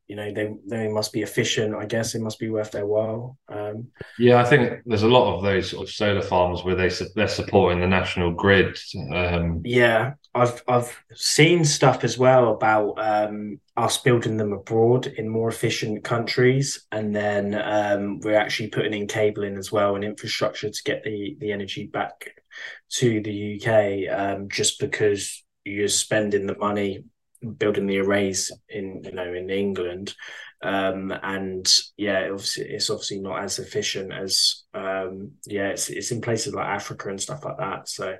you 0.07 0.15
know 0.15 0.31
they 0.31 0.53
they 0.67 0.87
must 0.87 1.11
be 1.11 1.23
efficient 1.23 1.75
i 1.75 1.85
guess 1.85 2.13
it 2.13 2.21
must 2.21 2.39
be 2.39 2.49
worth 2.49 2.71
their 2.71 2.85
while 2.85 3.37
um 3.49 3.87
yeah, 4.17 4.39
I 4.39 4.45
think 4.45 4.81
there's 4.85 5.03
a 5.03 5.07
lot 5.07 5.35
of 5.35 5.43
those 5.43 5.71
sort 5.71 5.87
of 5.87 5.93
solar 5.93 6.21
farms 6.21 6.63
where 6.63 6.75
they 6.75 6.89
they're 7.15 7.27
supporting 7.27 7.79
the 7.79 7.87
national 7.87 8.31
grid. 8.31 8.77
Um, 9.13 9.61
yeah 9.65 10.13
i've 10.33 10.61
i've 10.67 11.03
seen 11.13 11.63
stuff 11.65 12.03
as 12.03 12.17
well 12.17 12.53
about 12.53 12.93
um 12.97 13.59
us 13.77 13.97
building 13.97 14.37
them 14.37 14.53
abroad 14.53 15.07
in 15.07 15.27
more 15.27 15.49
efficient 15.49 16.03
countries 16.03 16.85
and 16.91 17.15
then 17.15 17.55
um 17.55 18.19
we're 18.19 18.37
actually 18.37 18.69
putting 18.69 18.93
in 18.93 19.07
cabling 19.07 19.57
as 19.57 19.71
well 19.71 19.95
and 19.95 20.03
infrastructure 20.03 20.69
to 20.69 20.83
get 20.83 21.03
the 21.03 21.35
the 21.39 21.51
energy 21.51 21.87
back 21.87 22.31
to 22.89 23.21
the 23.21 23.59
uk 23.59 24.17
um 24.17 24.47
just 24.49 24.79
because 24.79 25.43
you're 25.63 25.87
spending 25.87 26.45
the 26.45 26.57
money 26.57 27.03
building 27.53 27.88
the 27.88 27.99
arrays 27.99 28.51
in 28.69 29.01
you 29.03 29.12
know 29.12 29.34
in 29.34 29.49
england. 29.49 30.13
Um 30.62 31.13
and 31.23 31.71
yeah 31.97 32.29
obviously 32.31 32.65
it's 32.65 32.89
obviously 32.89 33.19
not 33.19 33.43
as 33.43 33.60
efficient 33.60 34.13
as 34.13 34.63
um 34.73 35.31
yeah 35.45 35.67
it's 35.67 35.89
it's 35.89 36.12
in 36.12 36.21
places 36.21 36.53
like 36.53 36.67
africa 36.67 37.10
and 37.10 37.21
stuff 37.21 37.45
like 37.45 37.58
that. 37.58 37.88
So 37.89 38.15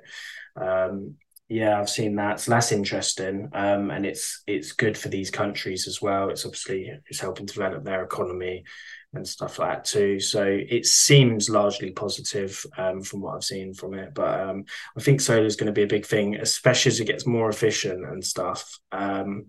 um 0.60 1.14
yeah 1.48 1.78
i've 1.78 1.90
seen 1.90 2.16
that. 2.16 2.40
So 2.40 2.50
that's 2.50 2.72
interesting. 2.72 3.48
Um 3.52 3.90
and 3.90 4.04
it's 4.06 4.42
it's 4.46 4.72
good 4.72 4.96
for 4.96 5.08
these 5.08 5.30
countries 5.30 5.86
as 5.88 6.00
well. 6.02 6.30
It's 6.30 6.44
obviously 6.44 6.92
it's 7.08 7.20
helping 7.20 7.46
develop 7.46 7.84
their 7.84 8.04
economy 8.04 8.64
and 9.14 9.26
stuff 9.26 9.58
like 9.58 9.76
that 9.76 9.84
too 9.84 10.20
so 10.20 10.44
it 10.44 10.84
seems 10.84 11.48
largely 11.48 11.90
positive 11.90 12.66
um 12.76 13.00
from 13.00 13.20
what 13.20 13.34
i've 13.34 13.44
seen 13.44 13.72
from 13.72 13.94
it 13.94 14.12
but 14.14 14.40
um 14.40 14.64
i 14.96 15.00
think 15.00 15.20
solar 15.20 15.46
is 15.46 15.56
going 15.56 15.66
to 15.66 15.72
be 15.72 15.84
a 15.84 15.86
big 15.86 16.04
thing 16.04 16.36
especially 16.36 16.90
as 16.90 17.00
it 17.00 17.06
gets 17.06 17.26
more 17.26 17.48
efficient 17.48 18.04
and 18.04 18.24
stuff 18.24 18.78
um 18.92 19.46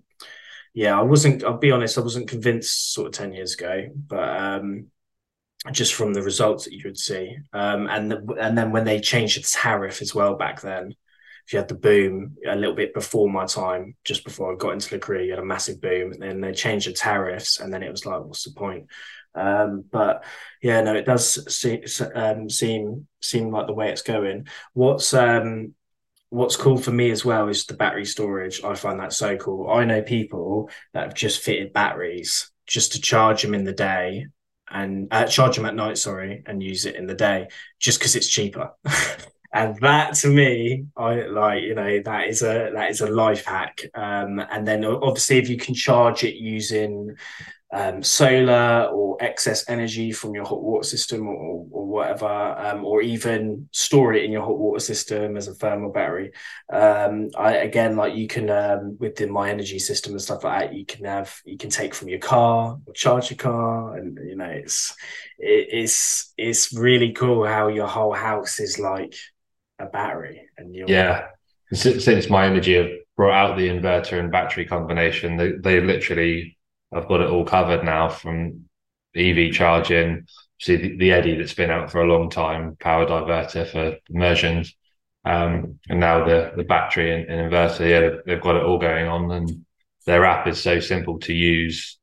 yeah, 0.78 0.96
I 0.96 1.02
wasn't. 1.02 1.43
I'll 1.43 1.58
be 1.58 1.72
honest. 1.72 1.98
I 1.98 2.02
wasn't 2.02 2.30
convinced 2.30 2.93
sort 2.93 3.08
of 3.08 3.13
ten 3.13 3.34
years 3.34 3.56
ago, 3.56 3.89
but 3.96 4.38
um, 4.38 4.91
just 5.72 5.96
from 5.96 6.13
the 6.13 6.22
results 6.22 6.65
that 6.65 6.74
you 6.74 6.82
would 6.86 7.00
see, 7.00 7.36
um, 7.52 7.88
and 7.88 8.12
the, 8.12 8.36
and 8.39 8.56
then 8.56 8.72
when 8.72 8.84
they 8.84 9.00
changed 9.00 9.39
the 9.39 9.48
tariff 9.48 10.04
as 10.04 10.13
well 10.13 10.36
back 10.36 10.62
then, 10.62 10.93
if 11.48 11.54
you 11.54 11.58
had 11.58 11.67
the 11.67 11.74
boom 11.74 12.38
a 12.48 12.56
little 12.56 12.76
bit 12.76 12.93
before 12.93 13.28
my 13.28 13.48
time, 13.48 13.96
just 14.04 14.24
before 14.24 14.54
I 14.54 14.56
got 14.56 14.74
into 14.74 14.91
the 14.91 15.00
career, 15.00 15.24
you 15.24 15.32
had 15.32 15.39
a 15.39 15.46
massive 15.46 15.82
boom, 15.82 16.12
and 16.12 16.22
then 16.22 16.41
they 16.41 16.52
changed 16.52 16.88
the 16.88 16.93
tariffs, 16.93 17.60
and 17.60 17.74
then 17.74 17.82
it 17.82 17.89
was 17.89 18.06
like, 18.06 18.24
what's 18.24 18.43
the 18.43 18.52
point? 18.52 18.86
Um, 19.38 19.86
but 19.91 20.23
yeah, 20.62 20.82
no, 20.82 20.95
it 20.95 21.06
does 21.06 21.54
see, 21.54 21.84
um, 22.15 22.50
seem 22.50 23.08
seem 23.21 23.52
like 23.52 23.67
the 23.67 23.73
way 23.73 23.91
it's 23.91 24.02
going. 24.02 24.47
What's 24.73 25.13
um, 25.13 25.73
what's 26.30 26.56
cool 26.56 26.78
for 26.78 26.91
me 26.91 27.12
as 27.12 27.23
well 27.23 27.47
is 27.47 27.65
the 27.65 27.76
battery 27.76 28.06
storage. 28.06 28.63
I 28.63 28.76
find 28.76 29.00
that 29.00 29.13
so 29.13 29.38
cool. 29.38 29.69
I 29.69 29.86
know 29.86 30.02
people 30.02 30.69
that 30.93 31.04
have 31.04 31.13
just 31.13 31.41
fitted 31.41 31.73
batteries 31.73 32.52
just 32.65 32.93
to 32.93 33.02
charge 33.02 33.41
them 33.41 33.54
in 33.54 33.63
the 33.63 33.73
day 33.73 34.28
and 34.69 35.08
uh, 35.12 35.26
charge 35.26 35.56
them 35.56 35.65
at 35.65 35.76
night, 35.76 35.97
sorry, 35.97 36.43
and 36.45 36.62
use 36.62 36.86
it 36.86 36.95
in 36.95 37.08
the 37.08 37.15
day 37.15 37.47
just 37.80 38.00
because 38.00 38.15
it's 38.15 38.28
cheaper. 38.28 38.71
and 39.54 39.78
that 39.78 40.15
to 40.15 40.28
me, 40.28 40.86
I 40.97 41.21
like, 41.28 41.63
you 41.63 41.76
know, 41.76 42.02
that 42.04 42.28
is 42.28 42.41
a 42.41 42.71
that 42.73 42.89
is 42.91 43.02
a 43.02 43.08
life 43.08 43.45
hack. 43.45 43.82
Um, 43.93 44.39
and 44.39 44.67
then 44.67 44.84
obviously 44.84 45.38
if 45.38 45.50
you 45.50 45.58
can 45.58 45.73
charge 45.73 46.23
it 46.23 46.36
using 46.36 47.15
um, 47.72 48.02
solar 48.02 48.86
or 48.94 49.18
excess 49.20 49.70
energy 49.70 50.12
from 50.12 50.34
your 50.34 50.46
hot 50.46 50.62
water 50.62 50.88
system 50.88 51.28
or, 51.28 51.66
or 51.70 51.86
whatever, 51.86 52.26
um, 52.26 52.86
or 52.86 53.02
even 53.02 53.68
store 53.72 54.14
it 54.14 54.24
in 54.24 54.32
your 54.32 54.44
hot 54.44 54.58
water 54.58 54.80
system 54.80 55.36
as 55.36 55.48
a 55.48 55.54
thermal 55.54 55.92
battery. 55.92 56.32
Um, 56.72 57.30
I 57.38 57.56
again, 57.56 57.98
like 57.98 58.16
you 58.16 58.28
can 58.28 58.50
um, 58.50 58.98
with 59.00 59.16
the 59.16 59.26
myenergi 59.26 59.82
system 59.82 60.14
and 60.14 60.22
stuff 60.22 60.44
like 60.44 60.70
that, 60.70 60.76
you 60.76 60.86
can 60.86 61.06
have 61.06 61.36
you 61.44 61.58
can 61.58 61.70
take 61.70 61.94
from 61.94 62.08
your 62.08 62.20
car 62.20 62.80
or 62.86 62.94
charge 62.94 63.30
your 63.32 63.38
car, 63.38 63.98
and 63.98 64.18
you 64.26 64.36
know 64.38 64.46
it's 64.46 64.96
it, 65.38 65.68
it's 65.72 66.34
it's 66.38 66.74
really 66.74 67.12
cool 67.12 67.46
how 67.46 67.68
your 67.68 67.88
whole 67.88 68.14
house 68.14 68.60
is 68.60 68.80
like 68.80 69.14
a 69.78 69.88
battery, 69.88 70.48
and 70.58 70.74
you 70.74 70.86
yeah, 70.88 71.28
since, 71.74 72.06
since 72.06 72.28
myenergi 72.28 72.78
have 72.78 72.98
brought 73.18 73.34
out 73.34 73.58
the 73.58 73.68
inverter 73.68 74.20
and 74.20 74.32
battery 74.32 74.66
combination, 74.66 75.36
they 75.36 75.52
they 75.52 75.82
literally 75.82 76.57
I've 76.93 77.08
got 77.08 77.21
it 77.21 77.30
all 77.30 77.45
covered 77.45 77.84
now 77.84 78.10
from 78.10 78.65
EV 79.15 79.52
charging, 79.52 80.28
see 80.60 80.76
the, 80.76 80.97
the 80.97 81.10
Eddi 81.10 81.38
that's 81.38 81.54
been 81.54 81.71
out 81.71 81.91
for 81.91 82.02
a 82.02 82.08
long 82.08 82.30
time, 82.30 82.78
power 82.80 83.06
diverter 83.06 83.69
for 83.69 83.97
immersions, 84.10 84.76
um, 85.26 85.80
and 85.89 86.00
now 86.00 86.23
the 86.26 86.54
the 86.56 86.63
battery 86.63 87.13
and, 87.13 87.30
and 87.30 87.52
inverter. 87.52 87.89
Yeah, 87.89 88.21
they've 88.26 88.41
got 88.41 88.56
it 88.56 88.63
all 88.63 88.80
going 88.80 89.08
on, 89.08 89.32
and 89.32 89.65
their 90.06 90.26
app 90.26 90.47
is 90.47 90.62
so 90.62 90.80
simple 90.80 91.19
to 91.19 91.34
use 91.34 91.97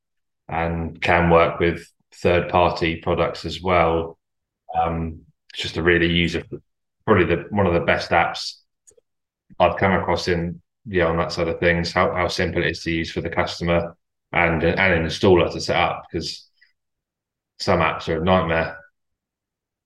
and 0.47 1.01
can 1.01 1.29
work 1.29 1.59
with 1.59 1.87
third 2.13 2.49
party 2.49 2.97
products 2.97 3.45
as 3.45 3.61
well. 3.61 4.19
Um, 4.79 5.21
it's 5.53 5.63
just 5.63 5.77
a 5.77 5.83
really 5.83 6.11
user, 6.11 6.43
probably 7.05 7.25
the 7.25 7.45
one 7.49 7.65
of 7.65 7.73
the 7.73 7.79
best 7.79 8.11
apps 8.11 8.57
I've 9.59 9.77
come 9.77 9.93
across 9.93 10.27
in 10.27 10.61
yeah 10.85 11.05
on 11.05 11.17
that 11.17 11.31
side 11.31 11.47
of 11.47 11.59
things. 11.59 11.91
How 11.91 12.13
how 12.13 12.27
simple 12.27 12.61
it 12.61 12.69
is 12.69 12.83
to 12.83 12.91
use 12.91 13.11
for 13.11 13.21
the 13.21 13.29
customer 13.29 13.95
and 14.31 14.63
an 14.63 15.05
installer 15.05 15.51
to 15.51 15.61
set 15.61 15.75
up 15.75 16.03
because 16.11 16.49
some 17.59 17.79
apps 17.79 18.09
are 18.09 18.21
a 18.21 18.23
nightmare. 18.23 18.77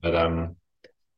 But 0.01 0.15
um, 0.15 0.55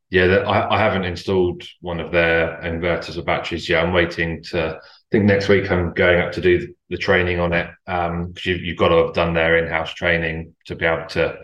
yeah, 0.10 0.27
the, 0.27 0.41
I, 0.41 0.75
I 0.75 0.79
haven't 0.79 1.05
installed 1.05 1.63
one 1.79 1.99
of 1.99 2.12
their 2.12 2.60
inverters 2.63 3.17
or 3.17 3.23
batteries 3.23 3.69
yet. 3.69 3.84
I'm 3.84 3.93
waiting 3.93 4.43
to. 4.45 4.75
I 4.77 5.12
think 5.12 5.25
next 5.25 5.47
week 5.47 5.69
I'm 5.71 5.93
going 5.93 6.21
up 6.21 6.34
to 6.34 6.41
do 6.41 6.73
the 6.89 6.97
training 6.97 7.39
on 7.39 7.53
it 7.53 7.69
Um, 7.88 8.31
because 8.31 8.47
um, 8.47 8.51
you, 8.51 8.55
you've 8.55 8.77
got 8.77 8.89
to 8.89 9.05
have 9.05 9.13
done 9.13 9.34
their 9.34 9.57
in-house 9.57 9.93
training 9.93 10.55
to 10.65 10.75
be 10.75 10.86
able 10.86 11.07
to 11.10 11.38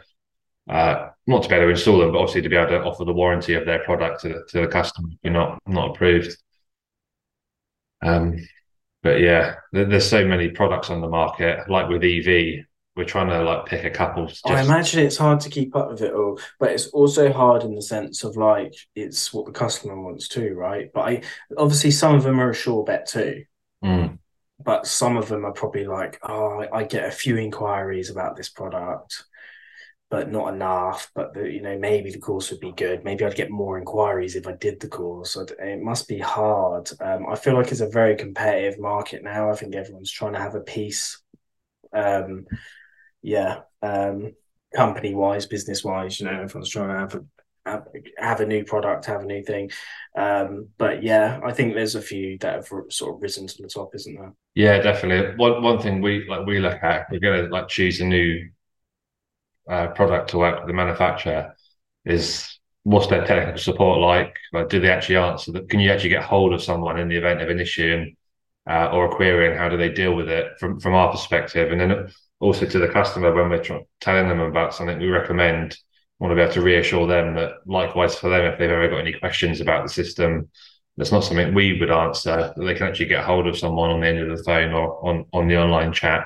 uh, 0.69 1.09
not 1.27 1.43
to 1.43 1.49
be 1.49 1.55
able 1.55 1.65
to 1.65 1.71
install 1.71 1.99
them, 1.99 2.11
but 2.11 2.19
obviously 2.19 2.41
to 2.41 2.49
be 2.49 2.55
able 2.57 2.69
to 2.69 2.83
offer 2.83 3.05
the 3.05 3.13
warranty 3.13 3.53
of 3.53 3.65
their 3.65 3.79
product 3.83 4.21
to, 4.21 4.43
to 4.49 4.61
the 4.61 4.67
customer. 4.67 5.09
If 5.11 5.19
you're 5.23 5.33
not 5.33 5.59
not 5.67 5.91
approved. 5.91 6.35
Um, 8.01 8.35
but 9.03 9.19
yeah, 9.19 9.55
there, 9.71 9.85
there's 9.85 10.09
so 10.09 10.25
many 10.25 10.49
products 10.49 10.89
on 10.89 11.01
the 11.01 11.07
market. 11.07 11.69
Like 11.69 11.89
with 11.89 12.03
EV, 12.03 12.65
we're 12.95 13.05
trying 13.05 13.29
to 13.29 13.43
like 13.43 13.65
pick 13.67 13.85
a 13.85 13.89
couple. 13.89 14.25
Just... 14.25 14.45
I 14.47 14.61
imagine 14.61 15.05
it's 15.05 15.17
hard 15.17 15.39
to 15.41 15.49
keep 15.49 15.75
up 15.75 15.89
with 15.89 16.01
it 16.01 16.13
all, 16.13 16.39
but 16.59 16.71
it's 16.71 16.87
also 16.87 17.31
hard 17.31 17.63
in 17.63 17.75
the 17.75 17.81
sense 17.81 18.23
of 18.23 18.35
like 18.35 18.73
it's 18.95 19.31
what 19.31 19.45
the 19.45 19.51
customer 19.51 19.99
wants 19.99 20.27
too, 20.27 20.55
right? 20.55 20.89
But 20.93 21.01
I 21.01 21.21
obviously 21.57 21.91
some 21.91 22.15
of 22.15 22.23
them 22.23 22.39
are 22.39 22.49
a 22.49 22.55
sure 22.55 22.83
bet 22.83 23.05
too. 23.05 23.45
Mm. 23.83 24.17
But 24.63 24.87
some 24.87 25.17
of 25.17 25.27
them 25.27 25.45
are 25.45 25.53
probably 25.53 25.85
like, 25.85 26.19
oh, 26.23 26.65
I 26.73 26.83
get 26.83 27.07
a 27.07 27.11
few 27.11 27.37
inquiries 27.37 28.09
about 28.09 28.35
this 28.35 28.49
product, 28.49 29.23
but 30.09 30.31
not 30.31 30.53
enough. 30.53 31.11
But 31.13 31.33
the, 31.33 31.51
you 31.51 31.61
know, 31.61 31.77
maybe 31.77 32.11
the 32.11 32.19
course 32.19 32.51
would 32.51 32.59
be 32.59 32.71
good. 32.71 33.03
Maybe 33.03 33.25
I'd 33.25 33.35
get 33.35 33.49
more 33.49 33.77
inquiries 33.77 34.35
if 34.35 34.47
I 34.47 34.53
did 34.53 34.79
the 34.79 34.87
course. 34.87 35.35
It 35.35 35.81
must 35.81 36.07
be 36.07 36.19
hard. 36.19 36.89
Um, 36.99 37.25
I 37.27 37.35
feel 37.35 37.55
like 37.55 37.71
it's 37.71 37.81
a 37.81 37.89
very 37.89 38.15
competitive 38.15 38.79
market 38.79 39.23
now. 39.23 39.49
I 39.49 39.55
think 39.55 39.75
everyone's 39.75 40.11
trying 40.11 40.33
to 40.33 40.39
have 40.39 40.55
a 40.55 40.61
piece. 40.61 41.21
Um, 41.93 42.45
yeah. 43.21 43.61
Um, 43.81 44.33
company 44.75 45.13
wise, 45.13 45.45
business 45.45 45.83
wise. 45.83 46.19
You 46.19 46.27
know, 46.27 46.41
everyone's 46.41 46.69
trying 46.69 46.89
to 46.89 46.99
have 46.99 47.15
a 47.15 47.25
have, 47.65 47.87
have 48.17 48.39
a 48.39 48.45
new 48.45 48.63
product, 48.63 49.05
have 49.05 49.21
a 49.21 49.25
new 49.25 49.43
thing. 49.43 49.71
Um, 50.17 50.69
but 50.77 51.03
yeah, 51.03 51.39
I 51.43 51.51
think 51.51 51.73
there's 51.73 51.95
a 51.95 52.01
few 52.01 52.37
that 52.39 52.55
have 52.55 52.67
sort 52.89 53.15
of 53.15 53.21
risen 53.21 53.47
to 53.47 53.61
the 53.61 53.67
top, 53.67 53.93
isn't 53.93 54.15
there? 54.15 54.33
Yeah, 54.55 54.81
definitely. 54.81 55.35
One 55.35 55.61
one 55.61 55.79
thing 55.79 56.01
we 56.01 56.25
like 56.27 56.45
we 56.45 56.59
look 56.59 56.81
at, 56.81 57.07
we're 57.11 57.19
to 57.19 57.49
like 57.49 57.67
choose 57.67 57.99
a 57.99 58.05
new 58.05 58.49
uh, 59.69 59.87
product 59.87 60.31
to 60.31 60.37
work 60.37 60.59
with 60.59 60.67
the 60.67 60.73
manufacturer. 60.73 61.55
Is 62.05 62.59
what's 62.83 63.07
their 63.07 63.25
technical 63.25 63.59
support 63.59 63.99
like? 63.99 64.35
Like, 64.53 64.69
do 64.69 64.79
they 64.79 64.89
actually 64.89 65.17
answer 65.17 65.51
that? 65.53 65.69
Can 65.69 65.79
you 65.79 65.91
actually 65.91 66.09
get 66.09 66.23
hold 66.23 66.53
of 66.53 66.63
someone 66.63 66.99
in 66.99 67.09
the 67.09 67.17
event 67.17 67.41
of 67.41 67.49
an 67.49 67.59
issue 67.59 68.05
uh, 68.69 68.89
or 68.91 69.05
a 69.05 69.15
query, 69.15 69.49
and 69.49 69.57
how 69.57 69.69
do 69.69 69.77
they 69.77 69.89
deal 69.89 70.15
with 70.15 70.29
it 70.29 70.57
from 70.59 70.79
from 70.79 70.93
our 70.93 71.11
perspective? 71.11 71.71
And 71.71 71.81
then 71.81 72.09
also 72.39 72.65
to 72.65 72.79
the 72.79 72.87
customer 72.87 73.33
when 73.33 73.49
we're 73.49 73.81
telling 73.99 74.27
them 74.27 74.39
about 74.39 74.73
something 74.73 74.99
we 74.99 75.07
recommend 75.07 75.77
want 76.19 76.31
to 76.31 76.35
be 76.35 76.41
able 76.41 76.53
to 76.53 76.61
reassure 76.61 77.07
them 77.07 77.35
that 77.35 77.51
likewise 77.65 78.15
for 78.15 78.29
them 78.29 78.45
if 78.45 78.57
they've 78.57 78.69
ever 78.69 78.87
got 78.89 78.99
any 78.99 79.13
questions 79.13 79.61
about 79.61 79.83
the 79.83 79.93
system 79.93 80.49
that's 80.97 81.11
not 81.11 81.23
something 81.23 81.53
we 81.53 81.79
would 81.79 81.91
answer 81.91 82.53
that 82.55 82.63
they 82.63 82.73
can 82.73 82.87
actually 82.87 83.05
get 83.05 83.23
hold 83.23 83.47
of 83.47 83.57
someone 83.57 83.91
on 83.91 84.01
the 84.01 84.07
end 84.07 84.19
of 84.19 84.35
the 84.35 84.43
phone 84.43 84.73
or 84.73 85.05
on 85.07 85.25
on 85.33 85.47
the 85.47 85.57
online 85.57 85.93
chat 85.93 86.25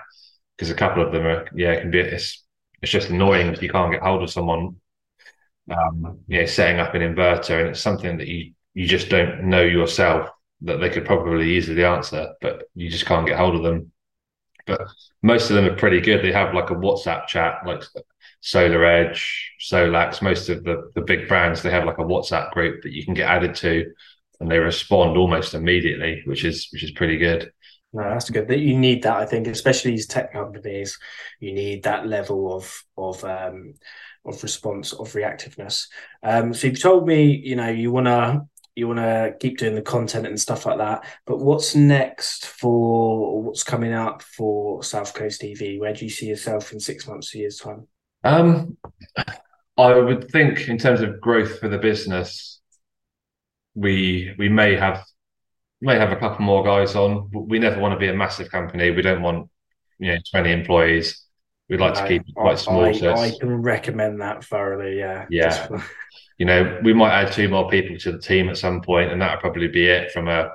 because 0.56 0.70
a 0.70 0.76
couple 0.76 1.06
of 1.06 1.12
them 1.12 1.26
are 1.26 1.48
yeah 1.56 1.72
it 1.72 1.82
can 1.82 1.92
be 1.92 2.00
it's 2.00 2.44
it's 2.82 2.91
just 2.91 3.10
annoying 3.10 3.48
if 3.48 3.62
you 3.62 3.70
can't 3.70 3.91
get 3.91 4.02
hold 4.02 4.24
of 4.24 4.30
someone 4.30 4.76
um 5.72 6.20
you 6.28 6.39
know 6.39 6.46
setting 6.46 6.80
up 6.80 6.94
an 6.96 7.02
inverter 7.02 7.60
and 7.60 7.70
it's 7.70 7.80
something 7.82 8.17
that 8.17 8.28
you 8.28 8.54
you 8.74 8.88
just 8.88 9.10
don't 9.10 9.44
know 9.44 9.62
yourself 9.62 10.30
that 10.62 10.78
they 10.78 10.89
could 10.89 11.06
probably 11.06 11.52
easily 11.52 11.84
answer 11.84 12.34
but 12.41 12.63
you 12.76 12.89
just 12.89 13.06
can't 13.06 13.28
get 13.28 13.38
hold 13.38 13.56
of 13.56 13.63
them 13.63 13.91
but 14.65 14.82
most 15.22 15.50
of 15.50 15.56
them 15.56 15.65
are 15.65 15.76
pretty 15.76 16.02
good 16.02 16.24
they 16.24 16.32
have 16.32 16.54
like 16.54 16.70
a 16.70 16.76
whatsapp 16.76 17.28
chat 17.28 17.60
like 17.65 17.84
SolarEdge, 18.44 19.24
Solax, 19.60 20.22
most 20.22 20.50
of 20.50 20.63
the, 20.63 20.91
the 20.96 21.02
big 21.02 21.28
brands, 21.28 21.62
they 21.62 21.70
have 21.70 21.86
like 21.86 22.00
a 22.00 22.04
WhatsApp 22.04 22.52
group 22.52 22.82
that 22.82 22.91
you 22.91 23.06
can 23.06 23.13
get 23.13 23.30
added 23.30 23.54
to 23.56 23.94
and 24.39 24.50
they 24.50 24.58
respond 24.58 25.15
almost 25.15 25.54
immediately, 25.54 26.24
which 26.26 26.44
is 26.44 26.67
which 26.72 26.84
is 26.84 26.91
pretty 26.91 27.17
good. 27.17 27.52
No, 27.94 28.04
that's 28.04 28.30
good. 28.30 28.48
That 28.48 28.60
you 28.60 28.78
need 28.78 29.04
that, 29.04 29.18
I 29.18 29.26
think, 29.26 29.48
especially 29.48 29.92
these 29.92 30.08
tech 30.08 30.32
companies, 30.32 30.98
you 31.40 31.54
need 31.54 31.84
that 31.84 32.08
level 32.08 32.56
of 32.56 32.84
of 32.98 33.24
um 33.26 33.74
of 34.26 34.42
response, 34.44 34.94
of 34.94 35.12
reactiveness. 35.14 35.88
Um, 36.24 36.54
so 36.54 36.68
you've 36.68 36.82
told 36.82 37.08
me, 37.08 37.36
you 37.36 37.56
know, 37.56 37.68
you 37.68 37.92
wanna 37.92 38.48
you 38.76 38.88
wanna 38.88 39.34
keep 39.40 39.58
doing 39.58 39.76
the 39.76 39.82
content 39.82 40.26
and 40.26 40.40
stuff 40.40 40.66
like 40.66 40.78
that. 40.78 41.06
But 41.26 41.40
what's 41.40 41.76
next 41.76 42.48
for 42.48 43.42
what's 43.44 43.64
coming 43.64 43.94
up 43.94 44.22
for 44.22 44.84
South 44.84 45.14
Coast 45.14 45.44
EV? 45.44 45.80
Where 45.80 45.94
do 45.94 46.06
you 46.06 46.12
see 46.12 46.28
yourself 46.28 46.72
in 46.72 46.80
six 46.80 47.06
months, 47.08 47.36
a 47.36 47.40
year's 47.40 47.58
time? 47.58 47.88
Um, 48.24 48.78
I 49.78 49.96
would 49.96 50.30
think 50.32 50.70
in 50.70 50.78
terms 50.78 51.02
of 51.02 51.20
growth 51.20 51.60
for 51.60 51.68
the 51.68 51.78
business, 51.78 52.62
we 53.76 54.34
we 54.38 54.48
may 54.48 54.76
have 54.76 55.04
may 55.82 55.98
have 55.98 56.12
a 56.12 56.15
couple 56.15 56.46
more 56.46 56.63
guys 56.63 56.96
on. 56.96 57.30
We 57.34 57.60
never 57.60 57.80
want 57.80 57.94
to 57.94 58.00
be 58.00 58.08
a 58.08 58.13
massive 58.13 58.50
company. 58.50 58.91
We 58.91 59.02
don't 59.02 59.22
want 59.22 59.50
you 60.00 60.13
know 60.13 60.17
twenty 60.30 60.52
employees. 60.52 61.26
We'd 61.70 61.80
like 61.80 61.96
no, 61.96 62.02
to 62.02 62.08
keep 62.08 62.22
it 62.28 62.36
quite 62.36 62.60
small. 62.60 62.86
I, 62.86 62.91
so 62.91 63.13
I 63.13 63.32
can 63.39 63.62
recommend 63.62 64.22
that 64.22 64.44
thoroughly. 64.44 65.00
Yeah. 65.00 65.26
Yeah. 65.30 65.82
you 66.38 66.46
know, 66.46 66.80
we 66.84 66.94
might 66.94 67.13
add 67.13 67.32
two 67.32 67.48
more 67.48 67.70
people 67.70 67.98
to 67.98 68.12
the 68.12 68.20
team 68.20 68.50
at 68.50 68.58
some 68.58 68.82
point, 68.82 69.12
and 69.12 69.22
that'll 69.22 69.39
probably 69.39 69.67
be 69.67 69.88
it 69.88 70.12
from 70.12 70.28
a 70.28 70.52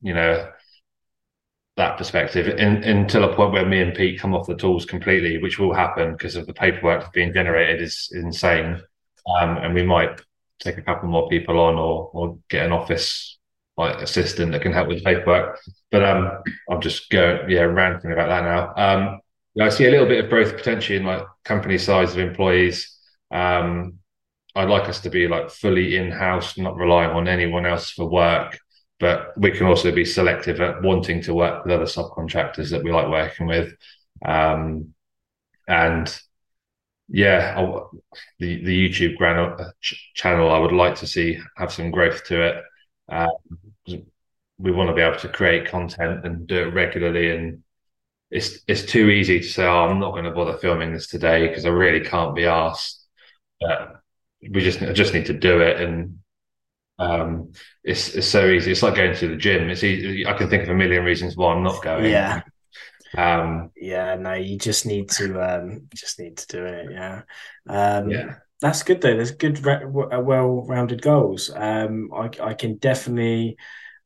you 0.00 0.14
know 0.14 0.48
that 1.76 1.96
perspective 1.96 2.48
in, 2.48 2.84
until 2.84 3.24
a 3.24 3.34
point 3.34 3.52
where 3.52 3.66
me 3.66 3.80
and 3.80 3.94
Pete 3.94 4.20
come 4.20 4.34
off 4.34 4.46
the 4.46 4.56
tools 4.56 4.84
completely, 4.84 5.38
which 5.38 5.58
will 5.58 5.74
happen 5.74 6.12
because 6.12 6.36
of 6.36 6.46
the 6.46 6.52
paperwork 6.52 7.00
that's 7.00 7.12
being 7.12 7.32
generated 7.32 7.80
is 7.80 8.10
insane. 8.12 8.80
Um, 9.40 9.56
and 9.56 9.74
we 9.74 9.82
might 9.82 10.20
take 10.58 10.78
a 10.78 10.82
couple 10.82 11.08
more 11.08 11.28
people 11.28 11.58
on 11.58 11.76
or 11.76 12.10
or 12.12 12.38
get 12.48 12.66
an 12.66 12.72
office 12.72 13.38
like 13.82 14.02
assistant 14.02 14.52
that 14.52 14.62
can 14.62 14.72
help 14.72 14.88
with 14.88 15.04
paperwork. 15.04 15.58
But 15.90 16.04
um, 16.04 16.42
I'm 16.70 16.80
just 16.80 17.10
going 17.10 17.50
yeah 17.50 17.62
ranting 17.62 18.12
about 18.12 18.28
that 18.28 18.44
now. 18.44 18.72
Um, 18.76 19.20
yeah, 19.54 19.66
I 19.66 19.68
see 19.68 19.86
a 19.86 19.90
little 19.90 20.06
bit 20.06 20.24
of 20.24 20.30
growth 20.30 20.56
potentially 20.56 20.98
in 20.98 21.04
like 21.04 21.24
company 21.44 21.78
size 21.78 22.12
of 22.12 22.18
employees. 22.18 22.98
Um, 23.30 23.98
I'd 24.54 24.68
like 24.68 24.88
us 24.88 25.00
to 25.00 25.10
be 25.10 25.28
like 25.28 25.50
fully 25.50 25.96
in 25.96 26.10
house, 26.10 26.58
not 26.58 26.76
relying 26.76 27.10
on 27.10 27.28
anyone 27.28 27.66
else 27.66 27.90
for 27.90 28.08
work 28.08 28.58
but 29.02 29.36
we 29.36 29.50
can 29.50 29.66
also 29.66 29.90
be 29.90 30.04
selective 30.04 30.60
at 30.60 30.80
wanting 30.80 31.20
to 31.20 31.34
work 31.34 31.64
with 31.64 31.74
other 31.74 31.86
subcontractors 31.86 32.70
that 32.70 32.84
we 32.84 32.92
like 32.92 33.08
working 33.08 33.48
with. 33.48 33.74
Um, 34.24 34.94
and 35.66 36.20
yeah, 37.08 37.54
I'll, 37.56 37.90
the 38.38 38.64
the 38.64 38.88
YouTube 38.88 39.20
uh, 39.20 39.70
ch- 39.80 40.12
channel, 40.14 40.50
I 40.52 40.58
would 40.58 40.72
like 40.72 40.94
to 40.96 41.06
see 41.08 41.38
have 41.56 41.72
some 41.72 41.90
growth 41.90 42.24
to 42.26 42.42
it. 42.42 42.64
Uh, 43.08 43.26
we 43.86 44.70
want 44.70 44.88
to 44.88 44.94
be 44.94 45.02
able 45.02 45.18
to 45.18 45.28
create 45.28 45.68
content 45.68 46.24
and 46.24 46.46
do 46.46 46.56
it 46.56 46.74
regularly, 46.74 47.34
and 47.36 47.62
it's 48.30 48.60
it's 48.66 48.84
too 48.84 49.10
easy 49.10 49.40
to 49.40 49.46
say, 49.46 49.64
"Oh, 49.64 49.86
I'm 49.88 49.98
not 49.98 50.12
going 50.12 50.24
to 50.24 50.30
bother 50.30 50.56
filming 50.58 50.92
this 50.92 51.08
today 51.08 51.48
because 51.48 51.66
I 51.66 51.70
really 51.70 52.04
can't 52.04 52.34
be 52.34 52.46
asked." 52.46 53.06
But 53.60 54.00
we 54.42 54.60
just 54.62 54.82
I 54.82 54.92
just 54.92 55.14
need 55.14 55.26
to 55.26 55.38
do 55.38 55.60
it, 55.60 55.80
and 55.80 56.18
um, 56.98 57.52
it's 57.82 58.14
it's 58.14 58.28
so 58.28 58.48
easy. 58.48 58.70
It's 58.72 58.82
like 58.82 58.94
going 58.94 59.16
to 59.16 59.28
the 59.28 59.36
gym. 59.36 59.68
It's 59.70 59.84
easy. 59.84 60.26
I 60.26 60.34
can 60.34 60.48
think 60.48 60.64
of 60.64 60.70
a 60.70 60.74
million 60.74 61.04
reasons 61.04 61.36
why 61.36 61.52
I'm 61.52 61.62
not 61.62 61.82
going. 61.82 62.10
Yeah. 62.10 62.42
Um, 63.14 63.70
yeah. 63.76 64.14
No, 64.14 64.32
you 64.32 64.56
just 64.56 64.86
need 64.86 65.10
to 65.10 65.38
um, 65.38 65.86
just 65.94 66.18
need 66.18 66.38
to 66.38 66.46
do 66.46 66.64
it. 66.64 66.92
Yeah. 66.92 67.22
Um, 67.68 68.10
yeah. 68.10 68.36
That's 68.62 68.82
good 68.84 69.00
though. 69.00 69.16
There's 69.16 69.32
good, 69.32 69.64
well-rounded 69.64 71.02
goals. 71.02 71.50
Um, 71.54 72.10
I 72.14 72.30
I 72.40 72.54
can 72.54 72.76
definitely 72.78 73.56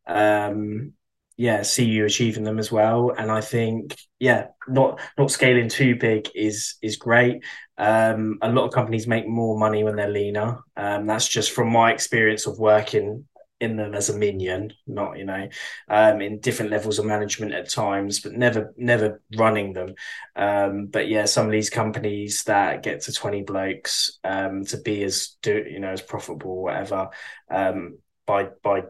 um 0.07 0.95
yeah 1.37 1.63
see 1.63 1.87
you 1.87 2.05
achieving 2.07 2.45
them 2.45 2.59
as 2.59 2.73
well 2.73 3.13
and 3.17 3.31
i 3.31 3.41
think 3.41 3.97
yeah 4.19 4.49
not 4.69 5.01
not 5.19 5.31
scaling 5.31 5.69
too 5.69 5.97
big 5.97 6.29
is 6.35 6.77
is 6.83 6.97
great 6.97 7.45
um 7.79 8.39
a 8.43 8.51
lot 8.53 8.67
of 8.67 8.73
companies 8.73 9.07
make 9.07 9.29
more 9.29 9.59
money 9.59 9.85
when 9.85 9.97
they're 9.97 10.11
leaner 10.11 10.59
um 10.77 11.07
that's 11.07 11.29
just 11.29 11.53
from 11.53 11.71
my 11.73 11.93
experience 11.93 12.47
of 12.47 12.59
working 12.59 13.25
in 13.61 13.77
them 13.77 13.95
as 13.95 14.11
a 14.11 14.19
minion 14.19 14.73
not 14.87 15.17
you 15.17 15.25
know 15.25 15.49
um 15.89 16.21
in 16.21 16.41
different 16.41 16.71
levels 16.71 16.99
of 16.99 17.07
management 17.07 17.55
at 17.55 17.71
times 17.71 18.21
but 18.21 18.33
never 18.33 18.75
never 18.77 19.23
running 19.37 19.73
them 19.73 19.95
um 20.37 20.87
but 20.87 21.09
yeah 21.09 21.25
some 21.25 21.47
of 21.47 21.53
these 21.53 21.71
companies 21.71 22.43
that 22.45 22.83
get 22.83 23.01
to 23.01 23.13
20 23.13 23.43
blokes 23.43 24.19
um 24.25 24.65
to 24.65 24.77
be 24.79 25.03
as 25.03 25.37
do 25.41 25.65
you 25.71 25.81
know 25.81 25.89
as 25.89 26.03
profitable 26.03 26.51
or 26.51 26.63
whatever 26.65 27.09
um 27.51 27.97
by 28.27 28.49
by 28.63 28.83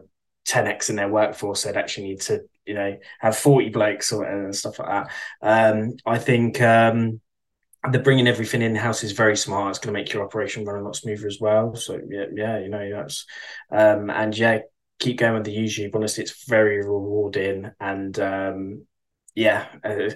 10x 0.47 0.89
in 0.89 0.95
their 0.95 1.09
workforce, 1.09 1.63
they'd 1.63 1.75
actually 1.75 2.07
need 2.07 2.21
to, 2.21 2.41
you 2.65 2.73
know, 2.73 2.97
have 3.19 3.37
40 3.37 3.69
blokes 3.69 4.11
or 4.11 4.23
and 4.23 4.55
stuff 4.55 4.79
like 4.79 4.87
that. 4.87 5.11
Um, 5.41 5.97
I 6.05 6.17
think 6.17 6.61
um, 6.61 7.19
the 7.91 7.99
bringing 7.99 8.27
everything 8.27 8.61
in 8.61 8.75
house 8.75 9.03
is 9.03 9.11
very 9.11 9.37
smart. 9.37 9.69
It's 9.69 9.79
going 9.79 9.93
to 9.93 9.99
make 9.99 10.11
your 10.11 10.23
operation 10.23 10.65
run 10.65 10.81
a 10.81 10.83
lot 10.83 10.95
smoother 10.95 11.27
as 11.27 11.37
well. 11.39 11.75
So 11.75 11.99
yeah, 12.09 12.25
yeah, 12.33 12.59
you 12.59 12.69
know, 12.69 12.89
that's 12.91 13.25
um, 13.71 14.09
and 14.09 14.37
yeah, 14.37 14.59
keep 14.99 15.17
going 15.17 15.35
with 15.35 15.45
the 15.45 15.55
YouTube. 15.55 15.95
Honestly, 15.95 16.23
it's 16.23 16.45
very 16.45 16.77
rewarding 16.77 17.71
and 17.79 18.19
um, 18.19 18.85
yeah. 19.35 19.67
Uh, 19.83 20.09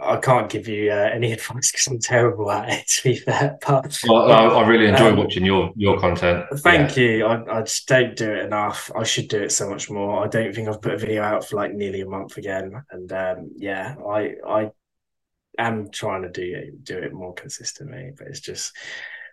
I 0.00 0.16
can't 0.16 0.50
give 0.50 0.68
you 0.68 0.90
uh, 0.90 1.10
any 1.12 1.32
advice 1.38 1.72
because 1.72 1.86
I'm 1.86 1.98
terrible 1.98 2.50
at 2.50 2.68
it. 2.68 2.86
To 2.88 3.02
be 3.04 3.16
fair, 3.16 3.58
but 3.66 3.98
well, 4.06 4.30
I, 4.30 4.44
I, 4.44 4.66
really 4.66 4.86
enjoy 4.86 5.10
um, 5.10 5.16
watching 5.16 5.44
your 5.44 5.72
your 5.76 5.98
content. 5.98 6.44
Thank 6.56 6.96
yeah. 6.96 7.02
you. 7.02 7.26
I, 7.26 7.58
I 7.58 7.62
just 7.62 7.88
don't 7.88 8.16
do 8.16 8.30
it 8.30 8.44
enough. 8.44 8.90
I 8.94 9.04
should 9.04 9.28
do 9.28 9.42
it 9.42 9.52
so 9.52 9.70
much 9.70 9.88
more. 9.90 10.24
I 10.24 10.28
don't 10.28 10.54
think 10.54 10.68
I've 10.68 10.82
put 10.82 10.94
a 10.94 10.98
video 10.98 11.22
out 11.22 11.46
for 11.46 11.56
like 11.56 11.72
nearly 11.72 12.02
a 12.02 12.06
month 12.06 12.36
again, 12.36 12.82
and 12.90 13.12
um, 13.12 13.50
yeah, 13.56 13.94
I 14.06 14.34
I 14.46 14.70
am 15.58 15.90
trying 15.90 16.22
to 16.22 16.30
do 16.30 16.72
do 16.82 16.98
it 16.98 17.12
more 17.12 17.34
consistently, 17.34 18.12
but 18.16 18.28
it's 18.28 18.40
just. 18.40 18.74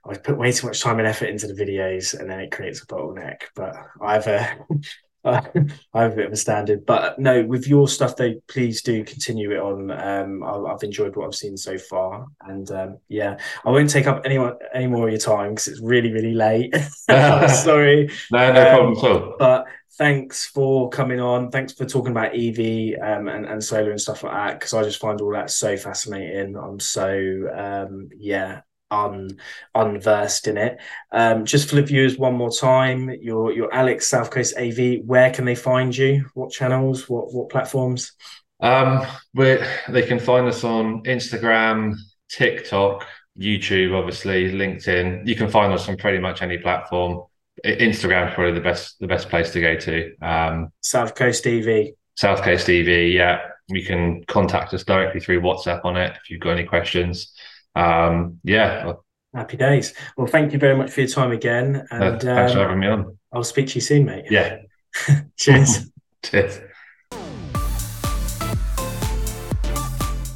I 0.07 0.15
put 0.15 0.37
way 0.37 0.51
too 0.51 0.67
much 0.67 0.81
time 0.81 0.99
and 0.99 1.07
effort 1.07 1.29
into 1.29 1.47
the 1.47 1.59
videos, 1.59 2.19
and 2.19 2.29
then 2.29 2.39
it 2.39 2.51
creates 2.51 2.83
a 2.83 2.85
bottleneck. 2.85 3.37
But 3.55 3.75
I've 3.99 4.27
uh, 4.27 4.45
I 5.25 6.01
have 6.03 6.13
a 6.13 6.15
bit 6.15 6.27
of 6.27 6.33
a 6.33 6.37
standard, 6.37 6.85
but 6.85 7.17
no, 7.17 7.43
with 7.43 7.67
your 7.67 7.87
stuff, 7.87 8.15
though, 8.15 8.35
please 8.47 8.81
do 8.81 9.03
continue 9.03 9.51
it 9.51 9.59
on. 9.59 9.91
Um, 9.91 10.43
I, 10.43 10.69
have 10.69 10.83
enjoyed 10.83 11.15
what 11.15 11.25
I've 11.25 11.35
seen 11.35 11.57
so 11.57 11.77
far, 11.77 12.27
and 12.41 12.69
um, 12.71 12.97
yeah, 13.07 13.37
I 13.65 13.71
won't 13.71 13.89
take 13.89 14.07
up 14.07 14.21
any 14.25 14.37
more, 14.37 14.57
any 14.73 14.87
more 14.87 15.07
of 15.07 15.11
your 15.11 15.19
time 15.19 15.51
because 15.51 15.67
it's 15.67 15.81
really, 15.81 16.11
really 16.11 16.33
late. 16.33 16.75
Sorry, 17.09 18.09
no, 18.31 18.53
no 18.53 18.61
um, 18.61 18.95
problem 18.95 18.97
at 18.97 19.03
all. 19.03 19.35
But 19.39 19.67
thanks 19.97 20.45
for 20.45 20.89
coming 20.89 21.19
on. 21.19 21.49
Thanks 21.49 21.73
for 21.73 21.85
talking 21.85 22.11
about 22.11 22.35
EV 22.35 22.99
um, 23.01 23.27
and 23.27 23.45
and 23.45 23.63
solar 23.63 23.91
and 23.91 24.01
stuff 24.01 24.23
like 24.23 24.33
that 24.33 24.59
because 24.59 24.73
I 24.73 24.83
just 24.83 24.99
find 24.99 25.19
all 25.21 25.31
that 25.31 25.49
so 25.49 25.75
fascinating. 25.75 26.55
I'm 26.55 26.79
so 26.79 27.49
um, 27.55 28.09
yeah 28.15 28.61
un 28.91 29.39
unversed 29.73 30.47
in 30.47 30.57
it. 30.57 30.77
Um, 31.11 31.45
just 31.45 31.69
for 31.69 31.75
the 31.75 31.81
viewers, 31.81 32.17
one 32.17 32.35
more 32.35 32.51
time, 32.51 33.09
your 33.21 33.51
your 33.51 33.73
Alex 33.73 34.09
South 34.09 34.31
Coast 34.31 34.55
EV. 34.57 35.01
Where 35.05 35.31
can 35.31 35.45
they 35.45 35.55
find 35.55 35.95
you? 35.95 36.25
What 36.33 36.51
channels? 36.51 37.09
What 37.09 37.33
what 37.33 37.49
platforms? 37.49 38.13
Um, 38.59 39.05
we 39.33 39.57
they 39.89 40.03
can 40.03 40.19
find 40.19 40.47
us 40.47 40.63
on 40.63 41.03
Instagram, 41.03 41.95
TikTok, 42.29 43.05
YouTube, 43.37 43.97
obviously, 43.97 44.51
LinkedIn. 44.51 45.27
You 45.27 45.35
can 45.35 45.49
find 45.49 45.73
us 45.73 45.89
on 45.89 45.97
pretty 45.97 46.19
much 46.19 46.41
any 46.41 46.57
platform. 46.57 47.23
Instagram 47.63 48.33
probably 48.33 48.53
the 48.53 48.61
best 48.61 48.99
the 48.99 49.07
best 49.07 49.29
place 49.29 49.51
to 49.53 49.61
go 49.61 49.75
to. 49.77 50.15
Um, 50.21 50.71
South 50.81 51.15
Coast 51.15 51.45
EV. 51.47 51.89
South 52.15 52.41
Coast 52.41 52.69
EV, 52.69 53.11
yeah. 53.11 53.39
You 53.67 53.83
can 53.83 54.23
contact 54.25 54.73
us 54.73 54.83
directly 54.83 55.19
through 55.19 55.41
WhatsApp 55.41 55.83
on 55.83 55.97
it 55.97 56.15
if 56.21 56.29
you've 56.29 56.39
got 56.39 56.51
any 56.51 56.65
questions. 56.65 57.33
Um, 57.75 58.39
yeah. 58.43 58.93
Happy 59.33 59.57
days. 59.57 59.93
Well, 60.15 60.27
thank 60.27 60.53
you 60.53 60.59
very 60.59 60.77
much 60.77 60.91
for 60.91 61.01
your 61.01 61.09
time 61.09 61.31
again. 61.31 61.85
And 61.91 62.03
uh, 62.03 62.19
thanks 62.19 62.51
um, 62.51 62.57
for 62.57 62.63
having 62.63 62.79
me 62.79 62.87
on. 62.87 63.17
I'll 63.33 63.43
speak 63.43 63.67
to 63.67 63.75
you 63.75 63.81
soon, 63.81 64.05
mate. 64.05 64.25
Yeah. 64.29 64.59
Cheers. 65.37 65.91
Cheers. 66.23 66.59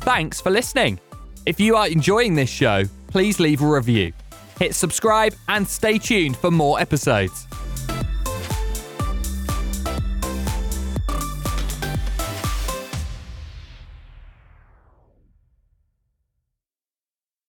Thanks 0.02 0.42
for 0.42 0.50
listening. 0.50 1.00
If 1.46 1.60
you 1.60 1.76
are 1.76 1.88
enjoying 1.88 2.36
this 2.36 2.50
show, 2.50 2.84
please 3.08 3.40
leave 3.40 3.62
a 3.62 3.68
review. 3.68 4.12
Hit 4.60 4.76
subscribe 4.76 5.34
and 5.48 5.68
stay 5.68 5.98
tuned 5.98 6.36
for 6.36 6.52
more 6.52 6.80
episodes. 6.80 7.48